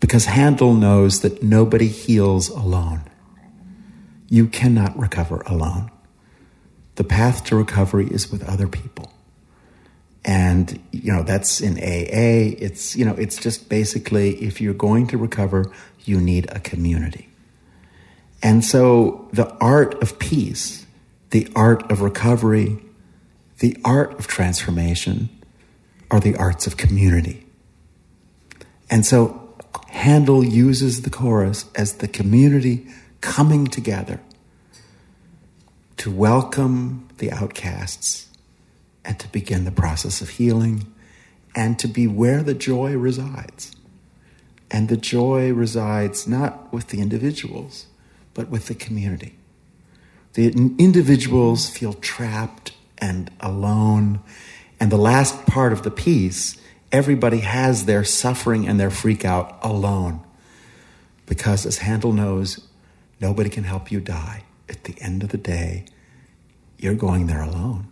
[0.00, 3.02] Because Handel knows that nobody heals alone.
[4.28, 5.90] You cannot recover alone.
[6.96, 9.12] The path to recovery is with other people.
[10.24, 12.56] And, you know, that's in AA.
[12.58, 15.70] It's, you know, it's just basically if you're going to recover,
[16.04, 17.28] you need a community.
[18.42, 20.86] And so the art of peace,
[21.30, 22.78] the art of recovery,
[23.62, 25.28] the art of transformation
[26.10, 27.46] are the arts of community.
[28.90, 29.54] And so
[29.86, 32.88] Handel uses the chorus as the community
[33.20, 34.20] coming together
[35.98, 38.26] to welcome the outcasts
[39.04, 40.92] and to begin the process of healing
[41.54, 43.76] and to be where the joy resides.
[44.72, 47.86] And the joy resides not with the individuals,
[48.34, 49.36] but with the community.
[50.32, 52.72] The individuals feel trapped
[53.02, 54.20] and alone.
[54.80, 56.56] And the last part of the piece,
[56.90, 60.20] everybody has their suffering and their freak out alone.
[61.26, 62.66] Because as Handel knows,
[63.20, 64.44] nobody can help you die.
[64.68, 65.84] At the end of the day,
[66.78, 67.88] you're going there alone.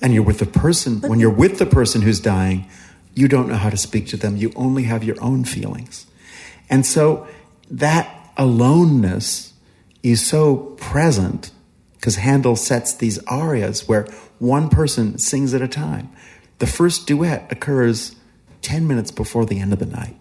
[0.00, 2.66] And you're with the person, when you're with the person who's dying,
[3.14, 4.36] you don't know how to speak to them.
[4.36, 6.06] You only have your own feelings.
[6.68, 7.28] And so
[7.70, 9.52] that aloneness
[10.02, 11.52] is so present
[12.02, 14.08] because Handel sets these arias where
[14.40, 16.10] one person sings at a time.
[16.58, 18.16] The first duet occurs
[18.62, 20.16] 10 minutes before the end of the night.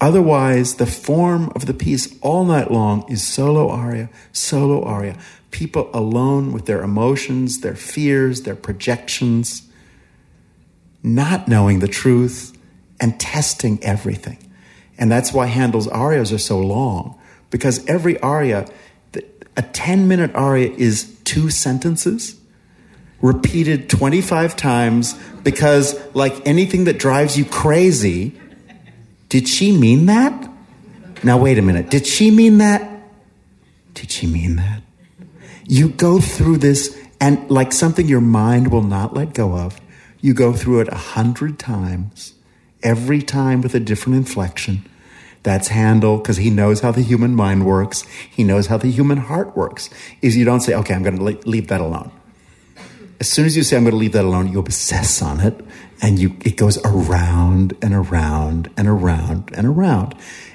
[0.00, 5.16] Otherwise, the form of the piece all night long is solo aria, solo aria.
[5.52, 9.62] People alone with their emotions, their fears, their projections,
[11.00, 12.58] not knowing the truth
[12.98, 14.50] and testing everything.
[14.98, 18.66] And that's why Handel's arias are so long, because every aria
[19.56, 22.36] a 10 minute aria is two sentences
[23.22, 25.14] repeated 25 times
[25.44, 28.38] because, like anything that drives you crazy,
[29.28, 30.50] did she mean that?
[31.22, 31.88] Now, wait a minute.
[31.88, 33.00] Did she mean that?
[33.94, 34.82] Did she mean that?
[35.64, 39.80] You go through this, and like something your mind will not let go of,
[40.20, 42.34] you go through it a hundred times,
[42.82, 44.84] every time with a different inflection
[45.42, 48.02] That's Handel because he knows how the human mind works.
[48.30, 49.90] He knows how the human heart works.
[50.20, 52.12] Is you don't say, okay, I'm going to leave that alone.
[53.18, 55.60] As soon as you say, I'm going to leave that alone, you obsess on it
[56.00, 60.14] and you, it goes around and around and around and around.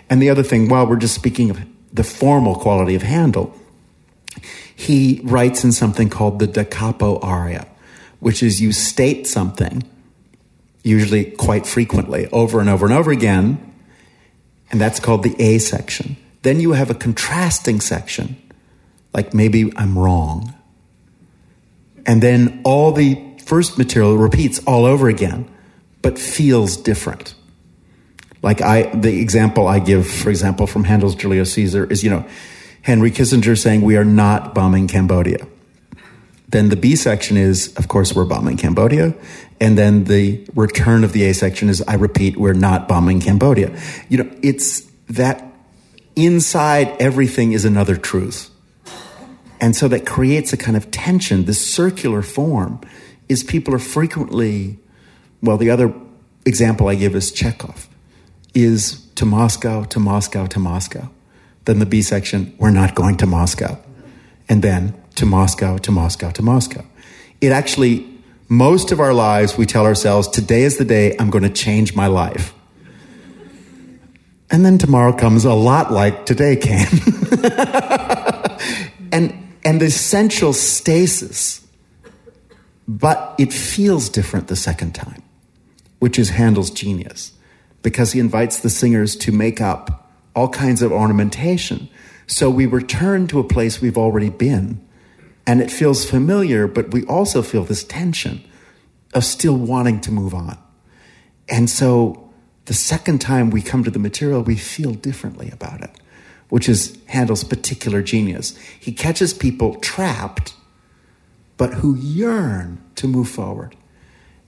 [0.10, 1.60] And the other thing, while we're just speaking of
[1.94, 3.56] the formal quality of Handel,
[4.76, 7.68] he writes in something called the da capo aria,
[8.20, 9.84] which is you state something,
[10.84, 13.67] usually quite frequently, over and over and over again,
[14.72, 16.18] and that's called the A section.
[16.44, 18.42] Then you have a contrasting section,
[19.14, 20.54] like maybe I'm wrong.
[22.06, 25.50] And then all the first material repeats all over again,
[26.02, 27.34] but feels different.
[28.42, 32.26] Like I, the example I give, for example, from Handel's Julius Caesar is, you know,
[32.82, 35.46] Henry Kissinger saying we are not bombing Cambodia.
[36.50, 39.14] Then the B section is, of course, we're bombing Cambodia.
[39.60, 43.78] And then the return of the A section is, I repeat, we're not bombing Cambodia.
[44.08, 45.44] You know, it's that
[46.16, 48.50] inside everything is another truth.
[49.60, 51.46] And so that creates a kind of tension.
[51.46, 52.80] This circular form
[53.28, 54.80] is people are frequently,
[55.42, 55.94] well, the other
[56.46, 57.90] example I give is Chekhov,
[58.54, 61.10] is to Moscow, to Moscow, to Moscow.
[61.66, 63.78] Then the B section, we're not going to Moscow.
[64.48, 66.86] And then to Moscow, to Moscow, to Moscow.
[67.42, 68.18] It actually
[68.50, 71.96] most of our lives, we tell ourselves, today is the day I'm going to change
[71.96, 72.54] my life.
[74.50, 76.80] And then tomorrow comes a lot like today came.
[79.12, 79.36] and,
[79.66, 81.68] and the essential stasis,
[82.88, 85.22] but it feels different the second time,
[86.00, 87.34] which is Handel's genius,
[87.82, 91.90] because he invites the singers to make up all kinds of ornamentation.
[92.28, 94.87] So we return to a place we've already been
[95.48, 98.44] and it feels familiar, but we also feel this tension
[99.14, 100.58] of still wanting to move on.
[101.48, 102.30] And so
[102.66, 105.92] the second time we come to the material, we feel differently about it,
[106.50, 108.58] which is Handel's particular genius.
[108.78, 110.54] He catches people trapped,
[111.56, 113.78] but who yearn to move forward.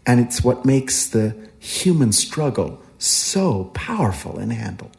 [0.05, 4.91] And it's what makes the human struggle so powerful in Handel.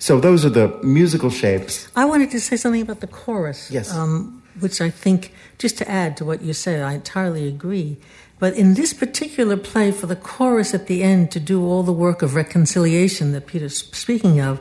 [0.00, 1.86] So those are the musical shapes.
[1.94, 3.70] I wanted to say something about the chorus.
[3.70, 3.94] Yes.
[3.94, 7.98] Um, which I think, just to add to what you said, I entirely agree.
[8.38, 11.92] But in this particular play, for the chorus at the end to do all the
[11.92, 14.60] work of reconciliation that Peter's speaking of,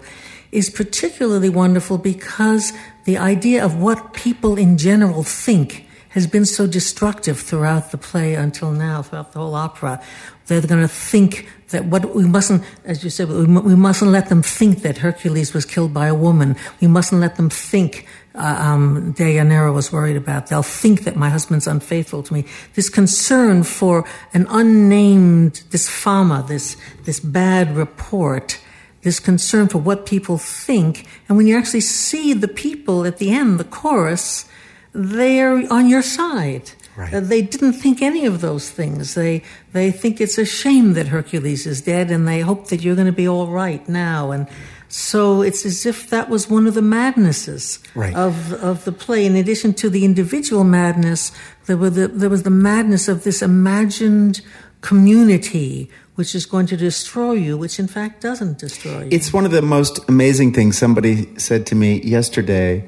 [0.51, 2.73] is particularly wonderful because
[3.05, 8.35] the idea of what people in general think has been so destructive throughout the play
[8.35, 10.01] until now, throughout the whole opera.
[10.47, 14.43] They're going to think that what we mustn't, as you said, we, mustn't let them
[14.43, 16.57] think that Hercules was killed by a woman.
[16.81, 20.47] We mustn't let them think uh, um, Deianira was worried about.
[20.47, 22.45] They'll think that my husband's unfaithful to me.
[22.75, 28.59] This concern for an unnamed, this fama, this, this bad report,
[29.01, 31.07] this concern for what people think.
[31.27, 34.45] And when you actually see the people at the end, the chorus,
[34.93, 36.71] they're on your side.
[36.95, 37.13] Right.
[37.13, 39.13] Uh, they didn't think any of those things.
[39.13, 42.95] They they think it's a shame that Hercules is dead, and they hope that you're
[42.95, 44.31] going to be all right now.
[44.31, 44.47] And
[44.91, 48.13] so it's as if that was one of the madnesses right.
[48.13, 49.25] of of the play.
[49.25, 51.31] In addition to the individual madness,
[51.65, 54.41] there were the, there was the madness of this imagined
[54.81, 59.07] community which is going to destroy you, which in fact doesn't destroy you.
[59.11, 62.85] It's one of the most amazing things somebody said to me yesterday.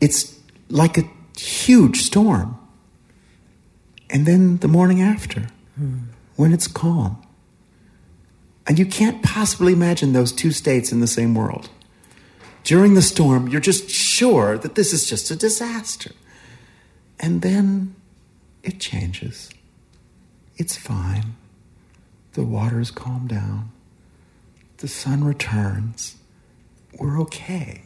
[0.00, 0.38] It's
[0.68, 1.02] like a
[1.36, 2.56] huge storm.
[4.10, 5.98] And then the morning after, hmm.
[6.36, 7.20] when it's calm
[8.66, 11.68] and you can't possibly imagine those two states in the same world.
[12.64, 16.12] During the storm, you're just sure that this is just a disaster.
[17.18, 17.94] And then
[18.62, 19.50] it changes.
[20.56, 21.36] It's fine.
[22.34, 23.70] The waters calm down.
[24.78, 26.16] The sun returns.
[26.98, 27.82] We're okay.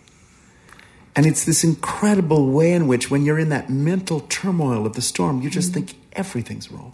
[1.14, 5.02] And it's this incredible way in which, when you're in that mental turmoil of the
[5.02, 5.86] storm, you just mm-hmm.
[5.86, 6.92] think everything's wrong.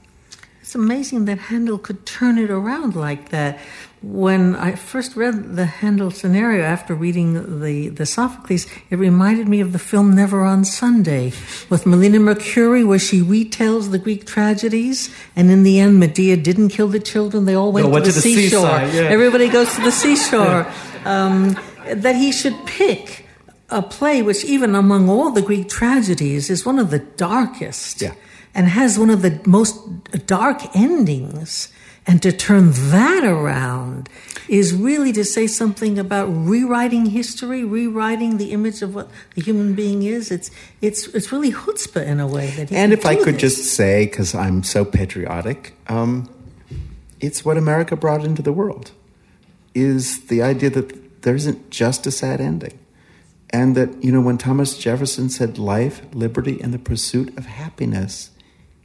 [0.63, 3.59] It's amazing that Handel could turn it around like that.
[4.01, 9.61] When I first read the Handel scenario after reading the, the Sophocles, it reminded me
[9.61, 11.33] of the film Never on Sunday
[11.69, 16.69] with Melina Mercouri, where she retells the Greek tragedies, and in the end, Medea didn't
[16.69, 17.45] kill the children.
[17.45, 18.61] They all went, no, to, the the seashore.
[18.61, 19.03] Seaside, yeah.
[19.03, 20.73] Everybody goes to the seashore.
[21.05, 21.57] um,
[21.89, 23.27] that he should pick
[23.69, 28.03] a play which, even among all the Greek tragedies, is one of the darkest.
[28.03, 28.15] Yeah
[28.55, 29.77] and has one of the most
[30.27, 31.73] dark endings.
[32.05, 34.09] And to turn that around
[34.49, 39.75] is really to say something about rewriting history, rewriting the image of what the human
[39.75, 40.33] being is.
[40.33, 40.51] It's
[40.81, 42.73] it's it's really chutzpah in a way that.
[42.73, 43.55] and if I could this.
[43.55, 46.29] just say, because I'm so patriotic, um,
[47.21, 48.91] it's what America brought into the world.
[49.73, 52.79] Is the idea that there isn't just a sad ending.
[53.51, 58.31] And that, you know, when Thomas Jefferson said life, liberty, and the pursuit of happiness,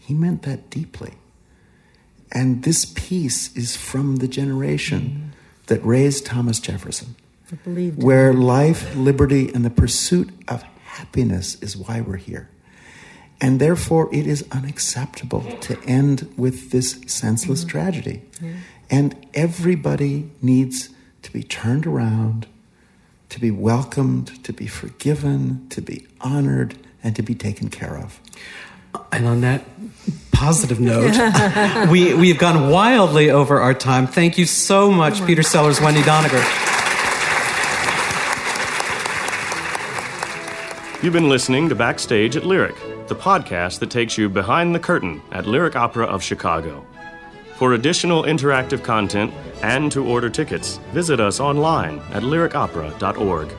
[0.07, 1.15] he meant that deeply.
[2.31, 5.29] And this piece is from the generation mm-hmm.
[5.65, 7.17] that raised Thomas Jefferson,
[7.97, 12.49] where life, liberty, and the pursuit of happiness is why we're here.
[13.41, 17.69] And therefore, it is unacceptable to end with this senseless mm-hmm.
[17.69, 18.21] tragedy.
[18.41, 18.53] Yeah.
[18.89, 20.89] And everybody needs
[21.23, 22.47] to be turned around,
[23.27, 28.21] to be welcomed, to be forgiven, to be honored, and to be taken care of.
[29.11, 29.64] And on that
[30.32, 34.07] positive note, we, we've gone wildly over our time.
[34.07, 36.44] Thank you so much, Peter Sellars, Wendy Doniger.
[41.03, 42.76] You've been listening to Backstage at Lyric,
[43.07, 46.86] the podcast that takes you behind the curtain at Lyric Opera of Chicago.
[47.56, 53.49] For additional interactive content and to order tickets, visit us online at lyricopera.org.